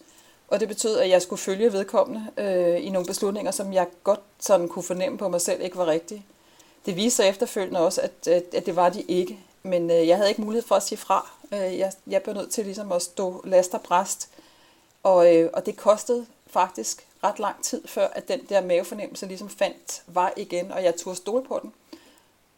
[0.48, 4.20] Og det betød, at jeg skulle følge vedkommende øh, i nogle beslutninger, som jeg godt
[4.38, 6.26] sådan kunne fornemme på mig selv ikke var rigtige.
[6.86, 9.38] Det viste sig efterfølgende også, at, at, at det var de ikke.
[9.62, 11.30] Men øh, jeg havde ikke mulighed for at sige fra.
[11.52, 14.28] Øh, jeg, jeg blev nødt til ligesom at stå last og bræst.
[15.02, 19.48] Og, øh, og det kostede faktisk ret lang tid, før at den der mavefornemmelse ligesom
[19.48, 21.72] fandt vej igen, og jeg turde stole på den.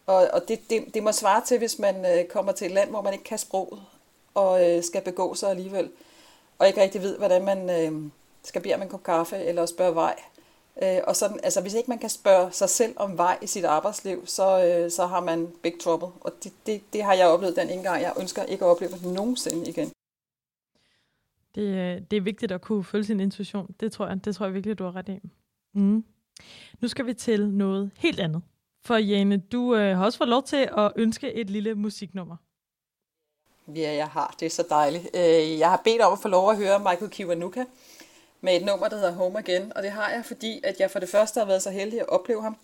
[0.09, 2.91] Og, og det, det, det må svare til, hvis man øh, kommer til et land,
[2.91, 3.83] hvor man ikke kan sproget,
[4.35, 5.91] og øh, skal begå sig alligevel,
[6.59, 8.11] og ikke rigtig ved, hvordan man øh,
[8.43, 10.17] skal bede om en kop kaffe, eller spørge vej.
[10.83, 13.65] Øh, og sådan, altså, hvis ikke man kan spørge sig selv om vej i sit
[13.65, 16.09] arbejdsliv, så, øh, så har man big trouble.
[16.21, 18.03] Og det, det, det har jeg oplevet den ene gang.
[18.03, 19.93] Jeg ønsker ikke at opleve det nogensinde igen.
[21.55, 23.75] Det, øh, det er vigtigt at kunne følge sin intuition.
[23.81, 25.21] Det tror jeg, det tror jeg virkelig, du har ret i.
[25.75, 26.05] Mm.
[26.81, 28.43] Nu skal vi til noget helt andet.
[28.89, 32.37] For Jane, du øh, har også fået lov til at ønske et lille musiknummer.
[33.75, 34.35] Ja, jeg har.
[34.41, 35.09] Det er så dejligt.
[35.15, 37.65] Øh, jeg har bedt om at få lov at høre Michael Kiwanuka
[38.41, 39.73] med et nummer, der hedder Home Again.
[39.77, 42.09] Og det har jeg, fordi at jeg for det første har været så heldig at
[42.09, 42.57] opleve ham.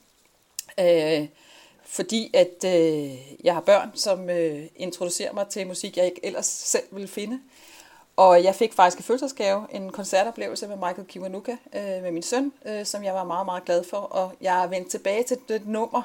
[0.80, 1.28] Øh,
[1.82, 6.46] fordi at øh, jeg har børn, som øh, introducerer mig til musik, jeg ikke ellers
[6.46, 7.40] selv ville finde.
[8.16, 12.52] Og jeg fik faktisk en fødselsgave, en koncertoplevelse med Michael Kiwanuka øh, med min søn,
[12.66, 13.96] øh, som jeg var meget, meget glad for.
[13.96, 16.02] Og jeg er vendt tilbage til det nummer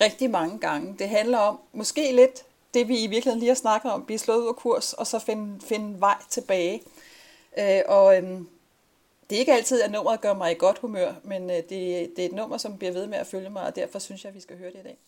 [0.00, 0.96] rigtig mange gange.
[0.98, 2.44] Det handler om måske lidt
[2.74, 5.18] det, vi i virkeligheden lige har snakket om, blive slået ud af kurs, og så
[5.18, 6.82] finde, finde vej tilbage.
[7.58, 8.22] Øh, og øh,
[9.30, 11.70] det er ikke altid, at nummeret gør mig i godt humør, men øh, det,
[12.16, 14.28] det er et nummer, som bliver ved med at følge mig, og derfor synes jeg,
[14.28, 14.98] at vi skal høre det i dag.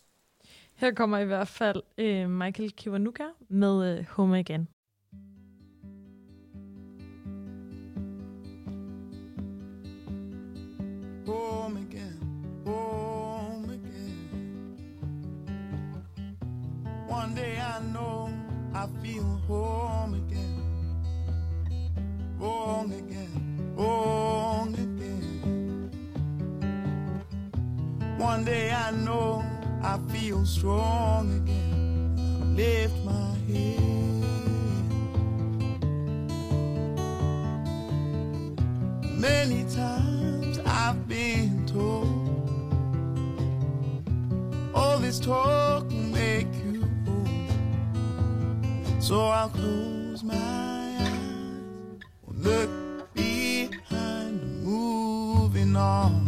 [0.74, 4.68] Her kommer i hvert fald øh, Michael Kiwanuka med øh, Home Again.
[11.26, 12.18] Home again,
[12.64, 14.76] home again.
[17.06, 18.30] One day I know
[18.74, 20.60] I feel home again,
[22.38, 25.90] home again, home again.
[28.18, 29.44] One day I know
[29.82, 32.56] I feel strong again.
[32.56, 33.80] Lift my head.
[39.18, 40.23] Many times
[40.86, 42.04] I've been told
[44.74, 49.02] all this talk will make you old.
[49.02, 52.68] So I'll close my eyes, look
[53.14, 56.26] behind, moving on,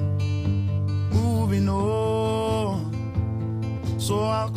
[1.11, 2.95] moving on.
[4.01, 4.49] So I'll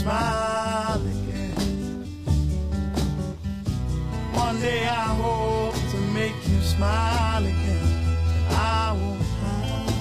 [0.00, 1.52] smile again.
[4.32, 7.88] One day I hope to make you smile again.
[8.48, 9.92] I won't hide.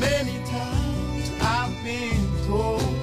[0.00, 2.94] Many times I've been told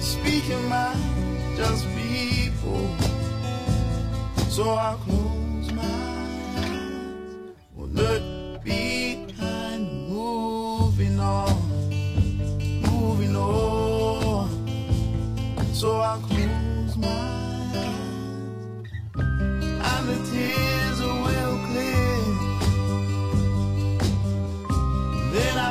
[0.00, 1.84] Speaking mind, just
[2.62, 3.00] bold
[4.48, 4.98] So I'll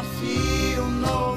[0.04, 1.33] feel no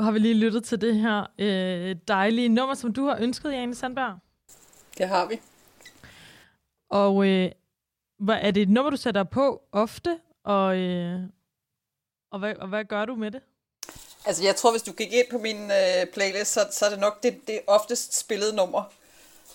[0.00, 3.74] har vi lige lyttet til det her øh, dejlige nummer, som du har ønsket, Jane
[3.74, 4.18] Sandberg.
[4.98, 5.40] Det har vi.
[6.90, 7.50] Og øh,
[8.18, 10.18] hvad, er det et nummer, du sætter på ofte?
[10.44, 11.20] Og, øh,
[12.30, 13.40] og, hvad, og hvad gør du med det?
[14.26, 16.98] Altså, jeg tror, hvis du gik ind på min øh, playlist, så, så er det
[16.98, 18.82] nok det, det oftest spillede nummer.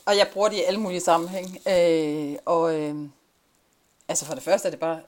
[0.06, 1.48] Og jeg bruger det i alle mulige sammenhæng.
[1.68, 2.96] Øh, og øh,
[4.08, 5.02] altså for det første er det bare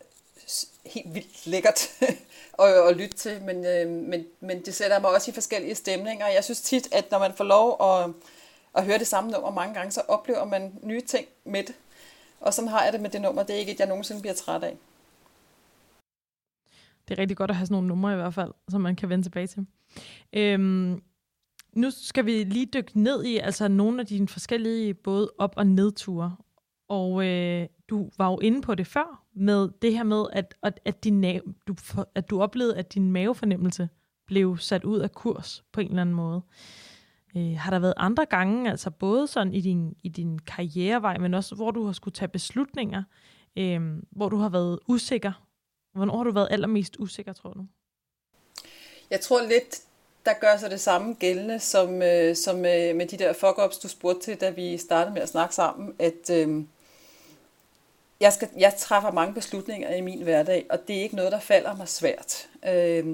[0.86, 1.90] helt vildt lækkert
[2.64, 6.28] at, at lytte til, men, øh, men, men det sætter mig også i forskellige stemninger.
[6.28, 8.14] Jeg synes tit, at når man får lov at,
[8.76, 11.76] at høre det samme nummer mange gange, så oplever man nye ting med det.
[12.40, 13.44] Og sådan har jeg det med det nummer.
[13.44, 14.78] Det er ikke et, jeg nogensinde bliver træt af.
[17.08, 19.10] Det er rigtig godt at have sådan nogle numre i hvert fald, som man kan
[19.10, 19.66] vende tilbage til.
[20.34, 21.04] Øhm,
[21.74, 25.68] nu skal vi lige dykke ned i altså nogle af dine forskellige både op- og
[25.68, 26.36] nedture.
[26.90, 30.80] Og øh, du var jo inde på det før, med det her med, at, at,
[30.86, 33.90] at, din, na- du, for- at du oplevede, at din mavefornemmelse
[34.28, 36.42] blev sat ud af kurs på en eller anden måde.
[37.38, 41.34] Øh, har der været andre gange, altså både sådan i din, i din karrierevej, men
[41.34, 43.04] også hvor du har skulle tage beslutninger,
[43.58, 43.82] øh,
[44.12, 45.32] hvor du har været usikker?
[45.94, 47.66] Hvornår har du været allermest usikker, tror du?
[49.10, 49.82] Jeg tror lidt,
[50.26, 53.88] der gør sig det samme gældende som, øh, som øh, med de der fuck-ups, du
[53.88, 56.64] spurgte til, da vi startede med at snakke sammen, at øh,
[58.20, 61.40] jeg, skal, jeg træffer mange beslutninger i min hverdag, og det er ikke noget, der
[61.40, 62.48] falder mig svært.
[62.68, 63.06] Øh,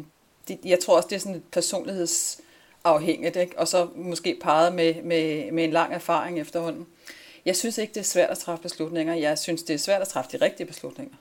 [0.47, 3.59] det, jeg tror også, det er sådan et personlighedsafhængigt, ikke?
[3.59, 6.87] og så måske parret med, med, med en lang erfaring efterhånden.
[7.45, 9.13] Jeg synes ikke, det er svært at træffe beslutninger.
[9.13, 11.15] Jeg synes, det er svært at træffe de rigtige beslutninger.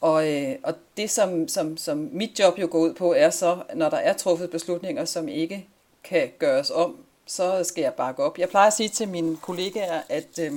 [0.00, 3.62] Og, øh, og det, som, som, som mit job jo går ud på, er så,
[3.74, 5.66] når der er truffet beslutninger, som ikke
[6.04, 6.96] kan gøres om,
[7.26, 8.38] så skal jeg bakke op.
[8.38, 10.52] Jeg plejer at sige til mine kollegaer, at øh,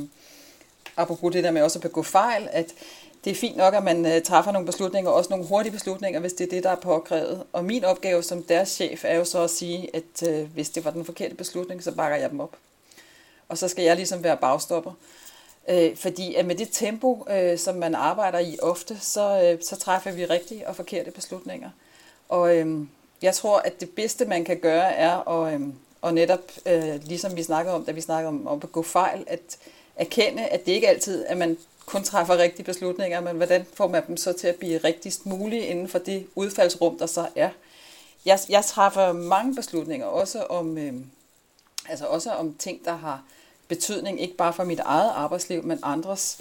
[0.98, 2.74] apropos det der med også at begå fejl, at
[3.24, 6.34] det er fint nok, at man øh, træffer nogle beslutninger, også nogle hurtige beslutninger, hvis
[6.34, 7.43] det er det, der er påkrævet.
[7.54, 10.86] Og min opgave som deres chef er jo så at sige, at øh, hvis det
[10.86, 12.56] var den forkerte beslutning, så bakker jeg dem op.
[13.50, 14.91] Og så skal jeg ligesom være bagstopper.
[15.70, 19.76] Øh, fordi at med det tempo, øh, som man arbejder i ofte, så, øh, så
[19.76, 21.70] træffer vi rigtige og forkerte beslutninger.
[22.30, 22.88] Og øh,
[23.22, 25.68] jeg tror, at det bedste, man kan gøre, er at, øh,
[26.02, 29.24] og netop, øh, ligesom vi snakkede om, da vi snakkede om, om at gå fejl,
[29.28, 29.58] at
[29.96, 34.08] erkende, at det ikke altid, at man kun træffer rigtige beslutninger, men hvordan får man
[34.08, 37.50] dem så til at blive rigtigst mulige inden for det udfaldsrum, der så er.
[38.26, 40.93] Jeg, jeg træffer mange beslutninger, også om, øh,
[41.89, 43.24] altså også om ting, der har
[43.68, 46.38] betydning, ikke bare for mit eget arbejdsliv, men andres.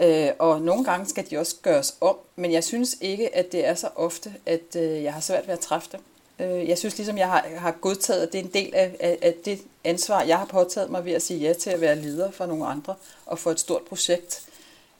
[0.00, 3.66] Øh, og nogle gange skal de også gøres om, men jeg synes ikke, at det
[3.66, 6.00] er så ofte, at øh, jeg har svært ved at træffe dem.
[6.40, 9.18] Øh, jeg synes ligesom, jeg har, har godtaget, at det er en del af, af,
[9.22, 12.30] af det ansvar, jeg har påtaget mig ved at sige ja til at være leder
[12.30, 12.94] for nogle andre
[13.26, 14.46] og for et stort projekt.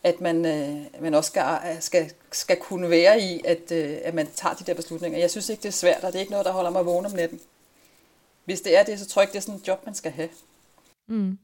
[0.03, 4.29] At man, øh, man også skal, skal, skal kunne være i, at, øh, at man
[4.35, 5.19] tager de der beslutninger.
[5.19, 7.07] Jeg synes ikke, det er svært, og det er ikke noget, der holder mig vågen
[7.07, 7.41] om natten.
[8.45, 10.13] Hvis det er det, så tror jeg ikke, det er sådan et job, man skal
[10.13, 10.29] have.
[11.09, 11.39] Mm.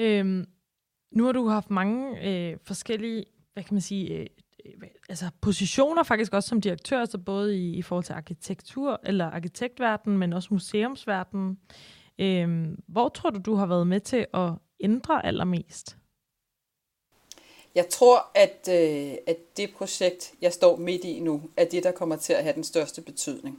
[0.00, 0.46] Øhm,
[1.12, 4.26] nu har du haft mange øh, forskellige, hvad kan man sige, øh,
[5.08, 10.18] altså positioner faktisk også som direktør, så både i, i forhold til arkitektur eller arkitektverdenen,
[10.18, 11.58] men også museumsverdenen.
[12.18, 14.50] Øhm, hvor tror du, du har været med til at
[14.80, 15.96] ændre allermest?
[17.74, 21.92] Jeg tror, at, øh, at det projekt, jeg står midt i nu, er det, der
[21.92, 23.58] kommer til at have den største betydning.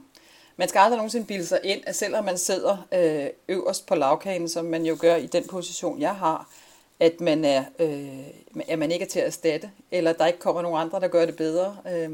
[0.56, 4.48] Man skal aldrig nogensinde bilde sig ind, at selvom man sidder øh, øverst på lavkagen,
[4.48, 6.50] som man jo gør i den position, jeg har,
[7.00, 8.08] at man, er, øh,
[8.68, 11.26] at man ikke er til at erstatte, eller der ikke kommer nogen andre, der gør
[11.26, 11.76] det bedre.
[11.92, 12.10] Øh,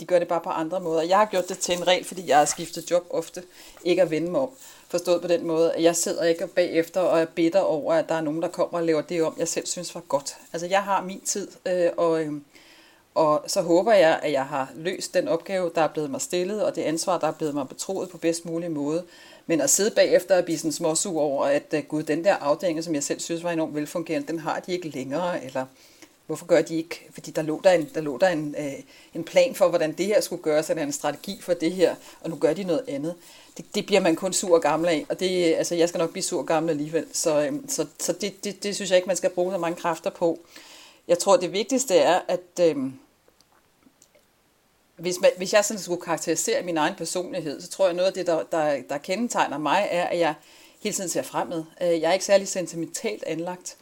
[0.00, 1.02] de gør det bare på andre måder.
[1.02, 3.42] Jeg har gjort det til en regel, fordi jeg har skiftet job ofte,
[3.84, 4.50] ikke at vende mig om.
[4.88, 8.14] Forstået på den måde, at jeg sidder ikke bagefter og er bitter over, at der
[8.14, 10.36] er nogen, der kommer og laver det om, jeg selv synes var godt.
[10.52, 12.32] Altså jeg har min tid, øh, og, øh,
[13.14, 16.64] Og så håber jeg, at jeg har løst den opgave, der er blevet mig stillet,
[16.64, 19.04] og det ansvar, der er blevet mig betroet på bedst mulig måde.
[19.50, 22.84] Men at sidde bagefter og blive sådan småsug over, at øh, gud, den der afdeling,
[22.84, 25.66] som jeg selv synes var enormt velfungerende, den har de ikke længere, eller
[26.26, 27.06] hvorfor gør de ikke?
[27.10, 28.72] Fordi der lå der en, der lå der en, øh,
[29.14, 32.30] en plan for, hvordan det her skulle gøres, eller en strategi for det her, og
[32.30, 33.14] nu gør de noget andet.
[33.56, 36.10] Det, det bliver man kun sur og gammel af, og det, altså, jeg skal nok
[36.10, 39.06] blive sur og gammel alligevel, så, øh, så, så det, det, det synes jeg ikke,
[39.06, 40.38] man skal bruge så mange kræfter på.
[41.08, 42.76] Jeg tror, det vigtigste er, at Øh,
[45.00, 48.12] hvis, man, hvis jeg sådan skulle karakterisere min egen personlighed, så tror jeg, noget af
[48.12, 50.34] det, der, der, der kendetegner mig, er, at jeg
[50.80, 51.64] hele tiden ser fremad.
[51.82, 53.76] Øh, jeg er ikke særlig sentimentalt anlagt,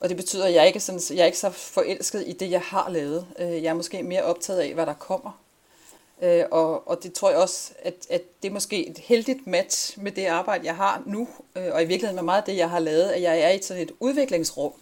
[0.00, 2.60] og det betyder, at jeg ikke, sådan, jeg er ikke så forelsket i det, jeg
[2.60, 3.26] har lavet.
[3.38, 5.40] Øh, jeg er måske mere optaget af, hvad der kommer.
[6.22, 10.02] Øh, og, og det tror jeg også, at, at det er måske et heldigt match
[10.02, 12.78] med det arbejde, jeg har nu, og i virkeligheden med meget af det, jeg har
[12.78, 14.72] lavet, at jeg er i sådan et udviklingsrum,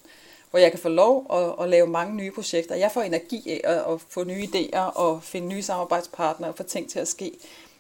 [0.54, 2.74] hvor jeg kan få lov at, at lave mange nye projekter.
[2.74, 6.62] Jeg får energi af at, at få nye idéer og finde nye samarbejdspartnere og få
[6.62, 7.32] ting til at ske.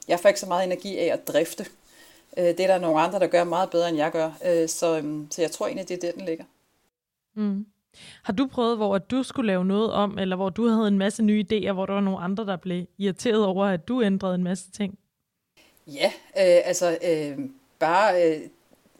[0.08, 1.66] Jeg får ikke så meget energi af at drifte.
[2.36, 4.30] Det er der nogle andre, der gør meget bedre, end jeg gør.
[4.66, 6.44] Så, så jeg tror egentlig, det er det, den ligger.
[7.34, 7.66] Mm.
[8.22, 11.22] Har du prøvet, hvor du skulle lave noget om, eller hvor du havde en masse
[11.22, 14.44] nye idéer, hvor der var nogle andre, der blev irriteret over, at du ændrede en
[14.44, 14.98] masse ting?
[15.86, 17.38] Ja, øh, altså øh,
[17.78, 18.40] bare øh,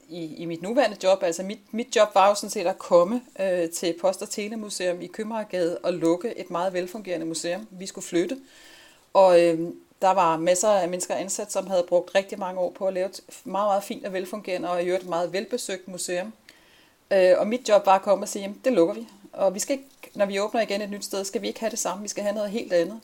[0.08, 1.22] i, i mit nuværende job.
[1.22, 5.00] Altså mit, mit job var jo sådan set at komme øh, til Post- og Telemuseum
[5.00, 7.68] i Købmagergade og lukke et meget velfungerende museum.
[7.70, 8.36] Vi skulle flytte,
[9.12, 9.58] og øh,
[10.02, 13.06] der var masser af mennesker ansat, som havde brugt rigtig mange år på at lave
[13.06, 16.32] et meget, meget fint og velfungerende og i øvrigt meget velbesøgt museum.
[17.10, 19.08] Øh, og mit job var at komme og sige, jamen det lukker vi.
[19.32, 21.70] Og vi skal ikke, når vi åbner igen et nyt sted, skal vi ikke have
[21.70, 23.00] det samme, vi skal have noget helt andet.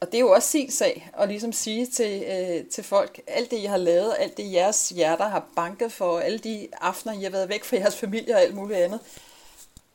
[0.00, 3.50] Og det er jo også sin sag at ligesom sige til, øh, til folk, alt
[3.50, 7.22] det I har lavet, alt det jeres hjerter har banket for, alle de aftener I
[7.22, 9.00] har været væk fra jeres familie og alt muligt andet,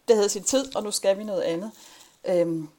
[0.07, 1.71] det havde sin tid, og nu skal vi noget andet.
[2.25, 2.69] Øhm,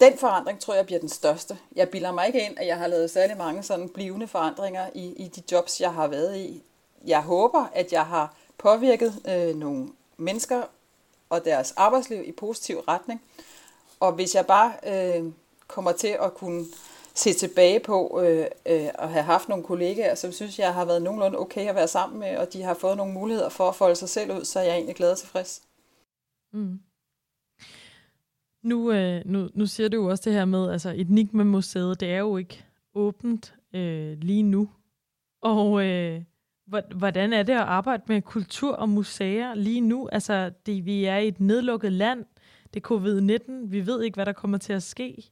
[0.00, 1.58] den forandring tror jeg bliver den største.
[1.76, 5.04] Jeg bilder mig ikke ind, at jeg har lavet særlig mange sådan blivende forandringer i,
[5.06, 6.62] i de jobs, jeg har været i.
[7.06, 10.62] Jeg håber, at jeg har påvirket øh, nogle mennesker
[11.28, 13.22] og deres arbejdsliv i positiv retning.
[14.00, 14.72] Og hvis jeg bare...
[14.86, 15.24] Øh,
[15.66, 16.64] kommer til at kunne
[17.14, 21.02] se tilbage på øh, øh, at have haft nogle kollegaer, som synes, jeg har været
[21.02, 23.96] nogenlunde okay at være sammen med, og de har fået nogle muligheder for at folde
[23.96, 25.62] sig selv ud, så er jeg egentlig glad og tilfreds.
[26.52, 26.80] Mm.
[28.62, 32.18] Nu, øh, nu, nu siger du jo også det her med, altså Enigma-museet, det er
[32.18, 34.70] jo ikke åbent øh, lige nu.
[35.42, 36.22] Og øh,
[36.94, 40.08] hvordan er det at arbejde med kultur og museer lige nu?
[40.12, 42.24] Altså, det, vi er i et nedlukket land,
[42.74, 45.30] det er covid-19, vi ved ikke, hvad der kommer til at ske.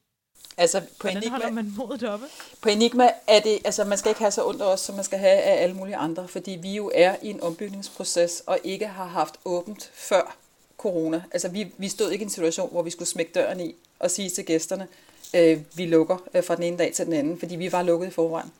[0.62, 2.26] Altså på Hvordan Enigma, holder man modet oppe?
[2.60, 5.04] På Enigma er det, altså man skal ikke have så ondt af os, som man
[5.04, 8.86] skal have af alle mulige andre, fordi vi jo er i en ombygningsproces, og ikke
[8.86, 10.36] har haft åbent før
[10.78, 11.22] corona.
[11.32, 14.10] Altså vi, vi stod ikke i en situation, hvor vi skulle smække døren i og
[14.10, 14.88] sige til gæsterne,
[15.34, 18.06] øh, vi lukker øh, fra den ene dag til den anden, fordi vi var lukket
[18.06, 18.52] i forvejen.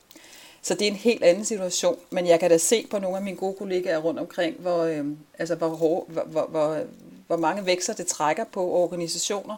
[0.63, 3.23] Så det er en helt anden situation, men jeg kan da se på nogle af
[3.23, 5.07] mine gode kollegaer rundt omkring, hvor, øh,
[5.39, 6.79] altså hvor, hvor, hvor, hvor,
[7.27, 9.57] hvor mange vækster det trækker på organisationer.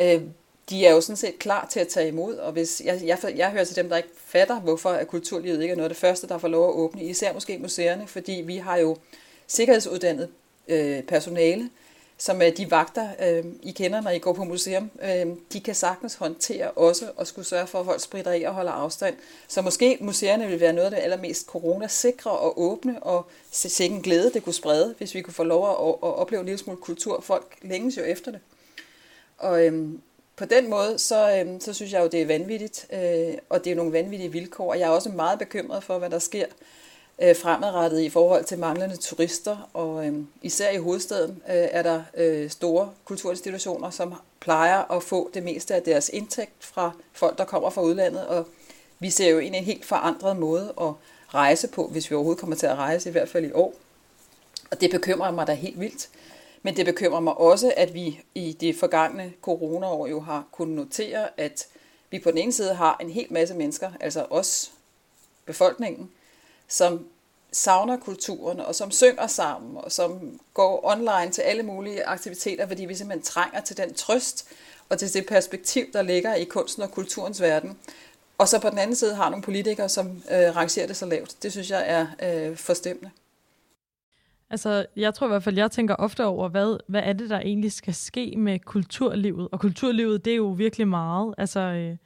[0.00, 0.22] Øh,
[0.70, 3.50] de er jo sådan set klar til at tage imod, og hvis jeg, jeg, jeg
[3.50, 6.28] hører til dem, der ikke fatter, hvorfor at kulturlivet ikke er noget af det første,
[6.28, 8.96] der får lov at åbne, især måske museerne, fordi vi har jo
[9.46, 10.28] sikkerhedsuddannet
[10.68, 11.70] øh, personale,
[12.18, 15.74] som er de vagter, øh, I kender, når I går på museum, øh, de kan
[15.74, 19.16] sagtens håndtere også og skulle sørge for, at folk spritter af og holder afstand.
[19.48, 24.02] Så måske museerne vil være noget af det allermest coronasikre og åbne, og sikke en
[24.02, 26.80] glæde, det kunne sprede, hvis vi kunne få lov at, at opleve en lille smule
[26.80, 27.20] kultur.
[27.20, 28.40] Folk længes jo efter det.
[29.38, 30.00] Og øhm,
[30.36, 33.72] på den måde, så, øh, så synes jeg jo, det er vanvittigt, øh, og det
[33.72, 34.70] er nogle vanvittige vilkår.
[34.70, 36.46] Og jeg er også meget bekymret for, hvad der sker
[37.22, 39.70] øh, fremadrettet i forhold til manglende turister.
[39.72, 45.30] Og øh, især i hovedstaden øh, er der øh, store kulturinstitutioner, som plejer at få
[45.34, 48.26] det meste af deres indtægt fra folk, der kommer fra udlandet.
[48.26, 48.48] Og
[48.98, 50.92] vi ser jo ind i en helt forandret måde at
[51.34, 53.74] rejse på, hvis vi overhovedet kommer til at rejse, i hvert fald i år.
[54.70, 56.08] Og det bekymrer mig da helt vildt.
[56.66, 61.40] Men det bekymrer mig også, at vi i det forgangne coronaår jo har kunnet notere,
[61.40, 61.66] at
[62.10, 64.72] vi på den ene side har en hel masse mennesker, altså os,
[65.46, 66.10] befolkningen,
[66.68, 67.06] som
[67.52, 72.84] savner kulturen, og som synger sammen, og som går online til alle mulige aktiviteter, fordi
[72.84, 74.48] vi simpelthen trænger til den trøst
[74.88, 77.78] og til det perspektiv, der ligger i kunsten og kulturens verden.
[78.38, 81.36] Og så på den anden side har nogle politikere, som øh, rangerer det så lavt.
[81.42, 83.10] Det synes jeg er øh, forstemmende.
[84.50, 87.40] Altså, jeg tror i hvert fald, jeg tænker ofte over, hvad, hvad er det, der
[87.40, 89.48] egentlig skal ske med kulturlivet?
[89.52, 91.34] Og kulturlivet, det er jo virkelig meget.
[91.38, 91.96] Altså, øh,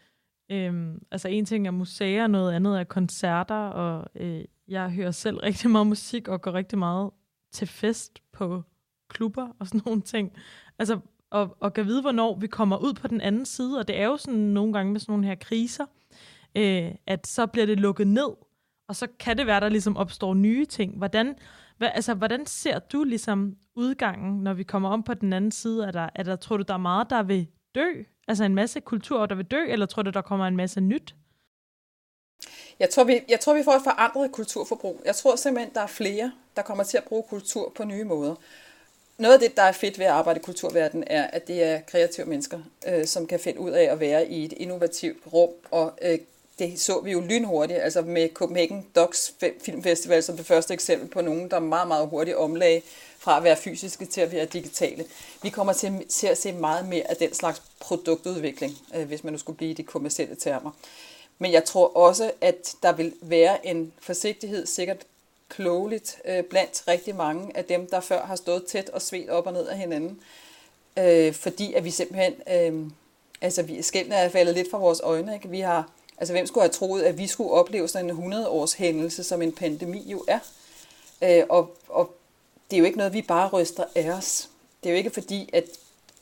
[0.50, 5.36] øh, altså en ting er museer, noget andet er koncerter, og øh, jeg hører selv
[5.48, 7.10] rigtig meget musik og går rigtig meget
[7.52, 8.62] til fest på
[9.10, 10.32] klubber og sådan nogle ting.
[10.78, 13.78] Altså, og, og kan vide, hvornår vi kommer ud på den anden side.
[13.78, 15.84] Og det er jo sådan nogle gange med sådan nogle her kriser,
[16.56, 18.28] øh, at så bliver det lukket ned,
[18.88, 20.96] og så kan det være, der ligesom opstår nye ting.
[20.96, 21.34] Hvordan,
[21.78, 25.86] hvad, altså, hvordan ser du ligesom udgangen, når vi kommer om på den anden side?
[25.86, 28.02] Er der, er der, tror du, der er meget, der vil dø?
[28.28, 31.14] Altså en masse kultur, der vil dø, eller tror du, der kommer en masse nyt?
[32.80, 35.02] Jeg tror, vi, jeg tror, vi får et forandret kulturforbrug.
[35.04, 38.34] Jeg tror simpelthen, der er flere, der kommer til at bruge kultur på nye måder.
[39.18, 41.80] Noget af det, der er fedt ved at arbejde i kulturverdenen, er, at det er
[41.80, 45.50] kreative mennesker, øh, som kan finde ud af at være i et innovativt rum.
[45.70, 46.18] Og øh,
[46.58, 49.34] det så vi jo lynhurtigt, altså med Copenhagen Docs
[49.64, 52.82] Filmfestival som det første eksempel på nogen, der meget, meget hurtigt omlagde
[53.18, 55.04] fra at være fysiske til at være digitale.
[55.42, 59.32] Vi kommer til, til at se meget mere af den slags produktudvikling, øh, hvis man
[59.32, 60.70] nu skulle blive i de kommersielle termer.
[61.38, 65.06] Men jeg tror også, at der vil være en forsigtighed, sikkert
[65.48, 69.46] klogeligt, øh, blandt rigtig mange af dem, der før har stået tæt og svedt op
[69.46, 70.20] og ned af hinanden.
[70.98, 72.92] Øh, fordi at vi simpelthen,
[73.40, 75.34] altså vi skældene er faldet lidt fra vores øjne.
[75.34, 75.48] Ikke?
[75.48, 79.24] Vi har, altså hvem skulle have troet, at vi skulle opleve sådan en 100-års hændelse,
[79.24, 80.38] som en pandemi jo er.
[81.22, 82.14] Øh, og, og
[82.70, 84.48] det er jo ikke noget, vi bare ryster af os.
[84.82, 85.64] Det er jo ikke fordi, at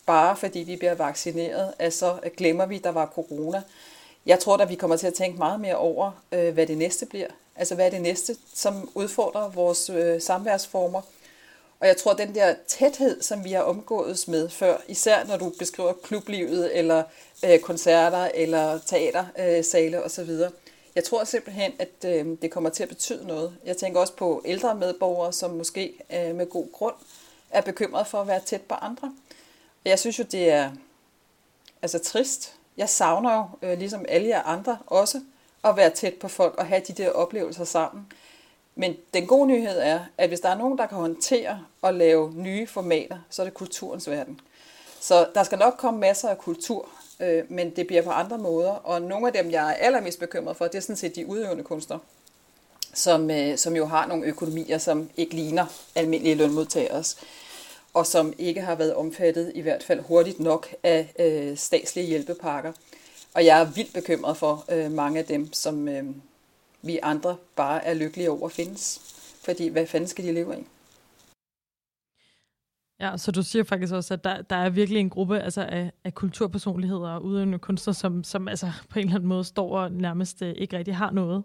[0.06, 3.62] bare fordi vi bliver vaccineret, at så glemmer vi, at der var corona.
[4.26, 7.06] Jeg tror at vi kommer til at tænke meget mere over, øh, hvad det næste
[7.06, 7.28] bliver.
[7.56, 11.02] Altså, hvad er det næste, som udfordrer vores øh, samværsformer?
[11.80, 15.36] Og jeg tror, at den der tæthed, som vi har omgået med før, især når
[15.36, 17.02] du beskriver klublivet, eller
[17.44, 20.30] øh, koncerter, eller teatersale øh, osv.,
[20.94, 23.56] jeg tror simpelthen, at øh, det kommer til at betyde noget.
[23.64, 26.94] Jeg tænker også på ældre medborgere, som måske øh, med god grund
[27.50, 29.14] er bekymret for at være tæt på andre.
[29.84, 30.70] Og jeg synes jo, det er
[31.82, 35.20] altså trist, jeg savner jo, øh, ligesom alle jer andre også,
[35.64, 38.06] at være tæt på folk og have de der oplevelser sammen.
[38.76, 42.32] Men den gode nyhed er, at hvis der er nogen, der kan håndtere og lave
[42.34, 44.40] nye formater, så er det kulturens verden.
[45.00, 46.88] Så der skal nok komme masser af kultur,
[47.20, 48.70] øh, men det bliver på andre måder.
[48.70, 51.62] Og nogle af dem, jeg er allermest bekymret for, det er sådan set de udøvende
[51.62, 52.00] kunstnere,
[52.94, 57.04] som, øh, som jo har nogle økonomier, som ikke ligner almindelige lønmodtagere,
[57.94, 62.72] og som ikke har været omfattet i hvert fald hurtigt nok af øh, statslige hjælpepakker.
[63.34, 66.04] Og jeg er vildt bekymret for øh, mange af dem, som øh,
[66.86, 69.00] vi andre bare er lykkelige over findes.
[69.44, 70.64] Fordi hvad fanden skal de leve af?
[73.00, 75.92] Ja, så du siger faktisk også, at der, der er virkelig en gruppe altså, af,
[76.04, 79.92] af kulturpersonligheder og udøvende kunstnere, som, som altså, på en eller anden måde står og
[79.92, 81.44] nærmest øh, ikke rigtig har noget,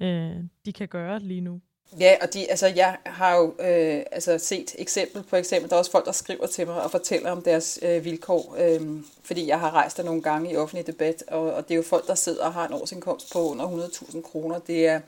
[0.00, 1.60] øh, de kan gøre lige nu.
[2.00, 5.70] Ja, og de, altså, jeg har jo øh, altså, set eksempel på eksempel.
[5.70, 8.80] Der er også folk, der skriver til mig og fortæller om deres øh, vilkår, øh,
[9.22, 11.82] fordi jeg har rejst der nogle gange i offentlig debat, og, og det er jo
[11.82, 14.58] folk, der sidder og har en årsindkomst på under 100.000 kroner.
[14.58, 15.00] Det er,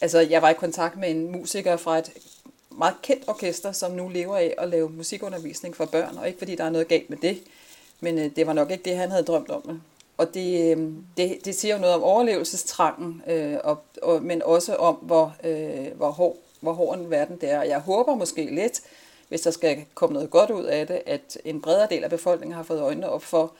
[0.00, 2.12] altså, jeg var i kontakt med en musiker fra et
[2.70, 6.54] meget kendt orkester, som nu lever af at lave musikundervisning for børn, og ikke fordi
[6.54, 7.42] der er noget galt med det,
[8.00, 9.80] men øh, det var nok ikke det, han havde drømt om.
[10.16, 14.74] Og det, øh, det, det siger jo noget om overlevelsestrangen, øh, og, og, men også
[14.76, 17.62] om, hvor, øh, hvor, hård, hvor hård en verden det er.
[17.62, 18.80] Jeg håber måske lidt,
[19.28, 22.56] hvis der skal komme noget godt ud af det, at en bredere del af befolkningen
[22.56, 23.52] har fået øjnene op for,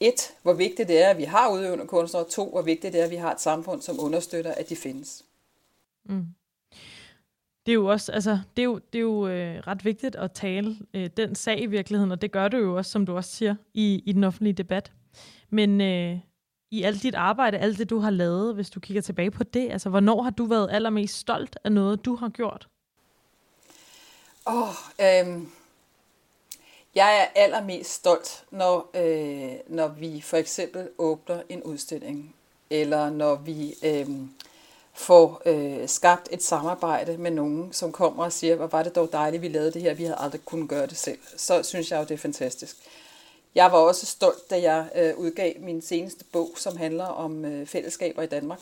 [0.00, 3.00] et, hvor vigtigt det er, at vi har udøvende kunstnere, og to, hvor vigtigt det
[3.00, 5.24] er, at vi har et samfund, som understøtter, at de findes.
[6.04, 6.26] Mm.
[7.66, 10.32] Det er jo også, altså, det er jo, det er jo øh, ret vigtigt at
[10.32, 13.30] tale øh, den sag i virkeligheden, og det gør du jo også, som du også
[13.30, 14.92] siger, i, i den offentlige debat.
[15.50, 16.18] Men øh,
[16.70, 19.70] i alt dit arbejde, alt det du har lavet, hvis du kigger tilbage på det,
[19.70, 22.68] altså hvornår har du været allermest stolt af noget, du har gjort?
[24.46, 25.42] Åh, oh, øh,
[26.94, 32.34] jeg er allermest stolt, når, øh, når vi for eksempel åbner en udstilling,
[32.70, 34.08] eller når vi øh,
[34.94, 39.08] får øh, skabt et samarbejde med nogen, som kommer og siger, hvor var det dog
[39.12, 41.18] dejligt, vi lavede det her, vi havde aldrig kunnet gøre det selv.
[41.36, 42.76] Så synes jeg jo, det er fantastisk.
[43.56, 47.66] Jeg var også stolt, da jeg øh, udgav min seneste bog, som handler om øh,
[47.66, 48.60] fællesskaber i Danmark,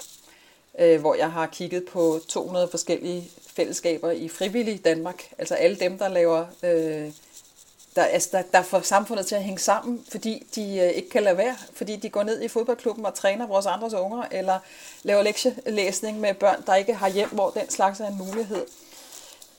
[0.78, 5.30] øh, hvor jeg har kigget på 200 forskellige fællesskaber i frivillig Danmark.
[5.38, 7.10] Altså alle dem, der laver, øh,
[7.96, 11.22] der, altså, der, der får samfundet til at hænge sammen, fordi de øh, ikke kan
[11.22, 14.58] lade være, fordi de går ned i fodboldklubben og træner vores andres unger, eller
[15.02, 18.66] laver lektielæsning med børn, der ikke har hjem, hvor den slags er en mulighed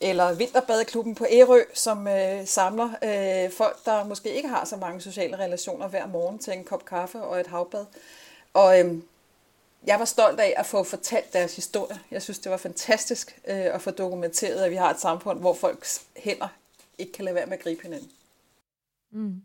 [0.02, 5.02] eller Vinterbadeklubben på Ærø, som øh, samler øh, folk, der måske ikke har så mange
[5.02, 7.86] sociale relationer hver morgen til en kop kaffe og et havbad.
[8.54, 8.96] Og øh,
[9.88, 12.00] jeg var stolt af at få fortalt deres historie.
[12.12, 15.54] Jeg synes, det var fantastisk øh, at få dokumenteret, at vi har et samfund, hvor
[15.54, 16.48] folks hænder
[16.98, 18.10] ikke kan lade være med at gribe hinanden.
[19.12, 19.42] Mm.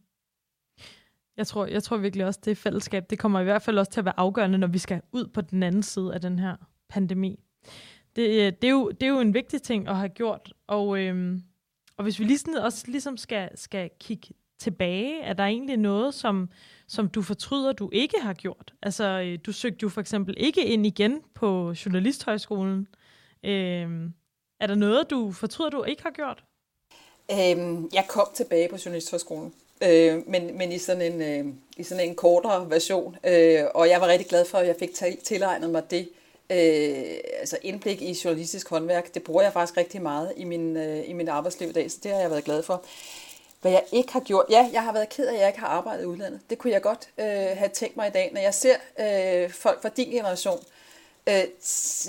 [1.36, 4.00] Jeg tror, jeg tror virkelig også, det fællesskab, det kommer i hvert fald også til
[4.00, 6.56] at være afgørende, når vi skal ud på den anden side af den her
[6.88, 7.40] pandemi.
[8.16, 10.52] Det, øh, det, er jo, det er jo en vigtig ting at have gjort.
[10.66, 11.42] Og, øhm,
[11.96, 14.28] og hvis vi lige sådan også ligesom skal, skal kigge
[14.60, 15.20] tilbage?
[15.20, 16.48] Er der egentlig noget, som,
[16.88, 18.74] som du fortryder, du ikke har gjort?
[18.82, 22.86] Altså, øh, du søgte jo for eksempel ikke ind igen på Journalisthøjskolen.
[23.44, 24.12] Øhm,
[24.60, 26.44] er der noget, du fortryder, du ikke har gjort?
[27.32, 32.08] Øhm, jeg kom tilbage på Journalisthøjskolen, øh, men, men i, sådan en, øh, i sådan
[32.08, 33.16] en kortere version.
[33.26, 34.90] Øh, og jeg var rigtig glad for, at jeg fik
[35.24, 36.08] tilegnet mig det.
[36.50, 41.08] Øh, altså indblik i journalistisk håndværk, det bruger jeg faktisk rigtig meget i min, øh,
[41.08, 42.82] i min arbejdsliv i dag, så det har jeg været glad for.
[43.60, 45.66] Hvad jeg ikke har gjort, ja, jeg har været ked af, at jeg ikke har
[45.66, 46.40] arbejdet i udlandet.
[46.50, 47.26] Det kunne jeg godt øh,
[47.58, 48.30] have tænkt mig i dag.
[48.32, 50.60] Når jeg ser øh, folk fra din generation
[51.26, 51.44] øh,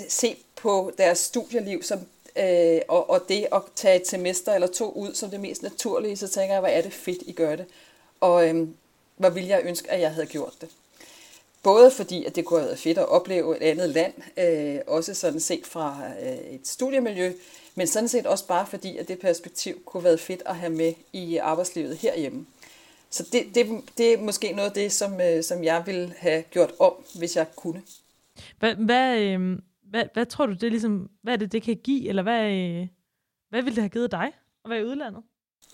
[0.08, 2.00] se på deres studieliv som
[2.36, 6.16] øh, og, og det at tage et semester eller to ud som det mest naturlige,
[6.16, 7.66] så tænker jeg, hvad er det fedt, I gør det.
[8.20, 8.68] Og øh,
[9.16, 10.68] hvor ville jeg ønske, at jeg havde gjort det.
[11.62, 15.14] Både fordi, at det kunne have været fedt at opleve et andet land, øh, også
[15.14, 17.32] sådan set fra øh, et studiemiljø,
[17.74, 20.72] men sådan set også bare fordi, at det perspektiv kunne have været fedt at have
[20.72, 22.46] med i arbejdslivet herhjemme.
[23.10, 26.42] Så det, det, det er måske noget af det, som, øh, som jeg ville have
[26.42, 27.82] gjort om, hvis jeg kunne.
[28.58, 29.58] Hvad, hvad, øh,
[29.90, 32.52] hvad, hvad tror du, det er ligesom, hvad er det, det kan give, eller hvad,
[32.52, 32.86] øh,
[33.48, 34.32] hvad ville det have givet dig
[34.64, 35.22] at være i udlandet?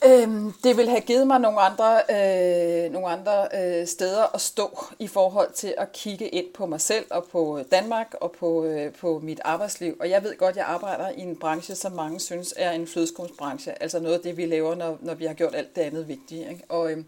[0.05, 4.84] Øhm, det vil have givet mig nogle andre, øh, nogle andre øh, steder at stå
[4.99, 8.93] i forhold til at kigge ind på mig selv og på Danmark og på, øh,
[8.93, 9.97] på mit arbejdsliv.
[10.01, 12.86] Og jeg ved godt, at jeg arbejder i en branche, som mange synes er en
[12.86, 13.82] flødeskumsbranche.
[13.82, 16.51] Altså noget af det, vi laver, når, når vi har gjort alt det andet vigtige.
[16.51, 16.64] Ikke?
[16.68, 17.05] Og øh,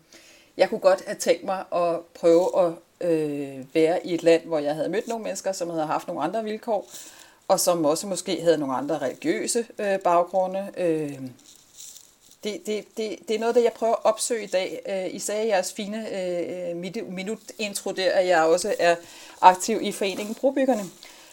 [0.56, 4.58] jeg kunne godt have tænkt mig at prøve at øh, være i et land, hvor
[4.58, 6.90] jeg havde mødt nogle mennesker, som havde haft nogle andre vilkår,
[7.48, 10.68] og som også måske havde nogle andre religiøse øh, baggrunde.
[10.76, 11.20] Øh,
[12.45, 14.80] det, det, det, det er noget, der jeg prøver at opsøge i dag.
[14.88, 16.76] Øh, I sagde jeres fine øh,
[17.12, 18.97] minut-intro der, at jeg også er
[19.41, 20.84] aktiv i foreningen Brobyggerne,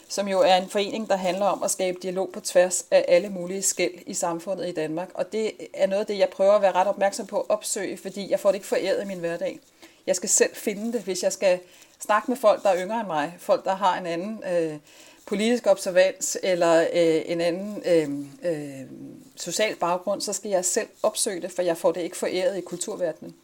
[0.07, 3.29] som jo er en forening, der handler om at skabe dialog på tværs af alle
[3.29, 5.09] mulige skæld i samfundet i Danmark.
[5.13, 7.97] Og det er noget af det, jeg prøver at være ret opmærksom på at opsøge,
[7.97, 9.59] fordi jeg får det ikke foræret i min hverdag.
[10.07, 11.59] Jeg skal selv finde det, hvis jeg skal
[11.99, 14.77] snakke med folk, der er yngre end mig, folk, der har en anden øh,
[15.27, 18.09] politisk observans eller øh, en anden øh,
[18.51, 18.87] øh,
[19.35, 22.61] social baggrund, så skal jeg selv opsøge det, for jeg får det ikke foræret i
[22.61, 23.35] kulturverdenen.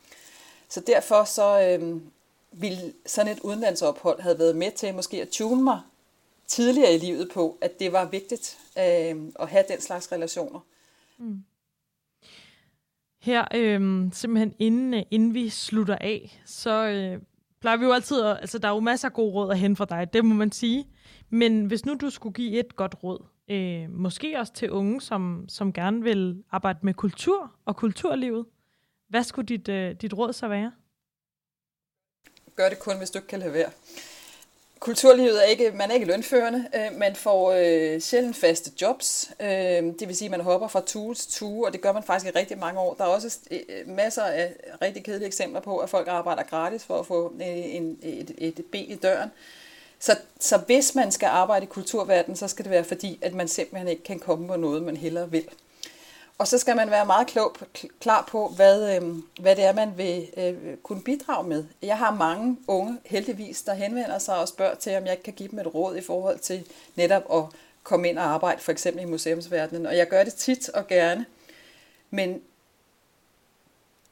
[0.70, 2.02] Så derfor så øh,
[2.52, 5.82] ville sådan et udenlandsophold have været med til måske at tune mig
[6.48, 10.60] tidligere i livet på, at det var vigtigt øh, at have den slags relationer.
[11.18, 11.44] Mm.
[13.22, 17.22] Her, øh, simpelthen inden, inden vi slutter af, så øh,
[17.62, 19.78] plejer vi jo altid, at, altså der er jo masser af gode råd at hente
[19.78, 20.88] fra dig, det må man sige.
[21.34, 25.46] Men hvis nu du skulle give et godt råd, øh, måske også til unge, som,
[25.50, 28.46] som gerne vil arbejde med kultur og kulturlivet,
[29.10, 30.72] hvad skulle dit, øh, dit råd så være?
[32.56, 33.70] Gør det kun, hvis du ikke kan levere.
[34.80, 39.48] Kulturlivet er ikke, man er ikke lønførende, øh, man får øh, sjældent faste jobs, øh,
[39.48, 42.36] det vil sige, at man hopper fra tue til tue, og det gør man faktisk
[42.36, 42.94] i rigtig mange år.
[42.94, 47.00] Der er også øh, masser af rigtig kedelige eksempler på, at folk arbejder gratis for
[47.00, 49.30] at få øh, en, et, et ben i døren.
[50.04, 53.48] Så, så hvis man skal arbejde i kulturverdenen, så skal det være fordi, at man
[53.48, 55.50] simpelthen ikke kan komme på noget, man hellere vil.
[56.38, 57.56] Og så skal man være meget klog,
[58.00, 61.66] klar på, hvad, øh, hvad det er, man vil øh, kunne bidrage med.
[61.82, 65.34] Jeg har mange unge, heldigvis, der henvender sig og spørger til, om jeg ikke kan
[65.34, 67.44] give dem et råd i forhold til netop at
[67.84, 69.86] komme ind og arbejde, for eksempel i museumsverdenen.
[69.86, 71.26] Og jeg gør det tit og gerne.
[72.10, 72.42] Men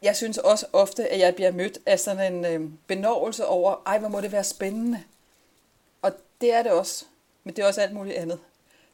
[0.01, 3.97] jeg synes også ofte, at jeg bliver mødt af sådan en øh, benovelse over, ej,
[3.99, 5.03] hvor må det være spændende.
[6.41, 7.05] Det er det også.
[7.43, 8.39] Men det er også alt muligt andet.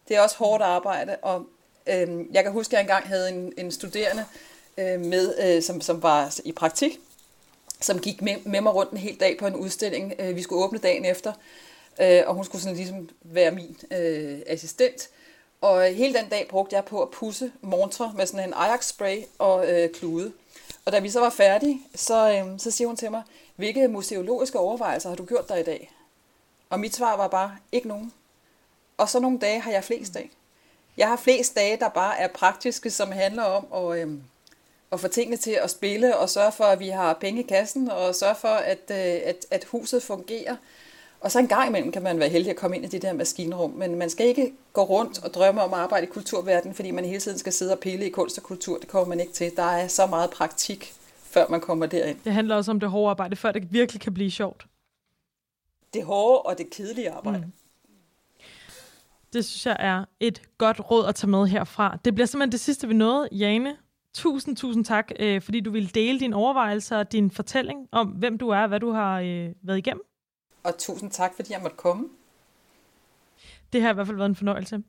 [0.08, 1.46] Det er også hårdt arbejde, og
[1.88, 4.26] øhm, jeg kan huske, at jeg engang havde en, en studerende
[4.78, 7.00] øh, med, øh, som, som var i praktik,
[7.82, 10.14] som gik med, med mig rundt en hel dag på en udstilling.
[10.20, 11.34] Øh, vi skulle åbne dagen efter,
[12.02, 15.10] øh, og hun skulle sådan ligesom være min øh, assistent.
[15.62, 19.24] Og øh, hele den dag brugte jeg på at pusse montre med sådan en Ajax-spray
[19.40, 20.32] og øh, klude.
[20.86, 23.24] Og da vi så var færdige, så, øh, så siger hun til mig,
[23.56, 25.92] hvilke museologiske overvejelser har du gjort dig i dag?
[26.70, 28.14] Og mit svar var bare, ikke nogen.
[28.98, 30.32] Og så nogle dage har jeg flest dage.
[30.98, 34.22] Jeg har flest dage, der bare er praktiske, som handler om at, øhm,
[34.92, 37.92] at få tingene til at spille, og sørge for, at vi har penge i kassen,
[37.92, 40.56] og sørge for, at, øh, at, at huset fungerer.
[41.22, 43.14] Og så en gang imellem kan man være heldig at komme ind i de der
[43.14, 46.92] maskinrum, men man skal ikke gå rundt og drømme om at arbejde i kulturverdenen, fordi
[46.92, 48.78] man hele tiden skal sidde og pille i kunst og kultur.
[48.78, 49.52] Det kommer man ikke til.
[49.56, 50.94] Der er så meget praktik,
[51.24, 52.18] før man kommer derind.
[52.24, 54.66] Det handler også om det hårde arbejde, før det virkelig kan blive sjovt
[55.94, 57.46] det hårde og det kedelige arbejde.
[57.46, 57.52] Mm.
[59.34, 61.98] Det synes jeg er et godt råd at tage med herfra.
[62.06, 63.30] Det bliver simpelthen det sidste, vi nåede.
[63.32, 63.78] Jane,
[64.14, 68.38] tusind, tusind tak, øh, fordi du ville dele dine overvejelser og din fortælling om, hvem
[68.38, 70.04] du er og hvad du har øh, været igennem.
[70.64, 72.10] Og tusind tak, fordi jeg måtte komme.
[73.74, 74.84] Det har i hvert fald været en fornøjelse.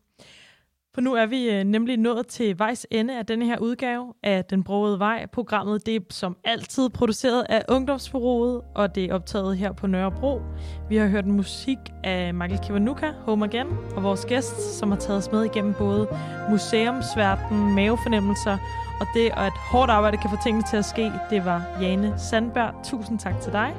[0.99, 4.45] For nu er vi øh, nemlig nået til vejs ende af denne her udgave af
[4.45, 5.27] Den Brogede Vej.
[5.33, 10.41] Programmet det er som altid produceret af Ungdomsbureauet, og det er optaget her på Nørrebro.
[10.89, 15.19] Vi har hørt musik af Michael Kiwanuka, Home Again, og vores gæst, som har taget
[15.19, 16.09] os med igennem både
[16.51, 18.59] museumsverden, mavefornemmelser
[19.01, 22.75] og det, at hårdt arbejde kan få tingene til at ske, det var Jane Sandberg.
[22.85, 23.75] Tusind tak til dig.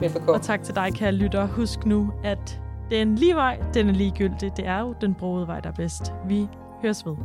[0.00, 0.32] Velbekomme.
[0.32, 1.46] Og tak til dig, kære lytter.
[1.46, 2.60] Husk nu, at
[2.90, 4.56] den lige vej, den er ligegyldig.
[4.56, 6.12] Det er jo den brogede vej, der er bedst.
[6.26, 6.48] Vi
[6.82, 7.16] høres ved.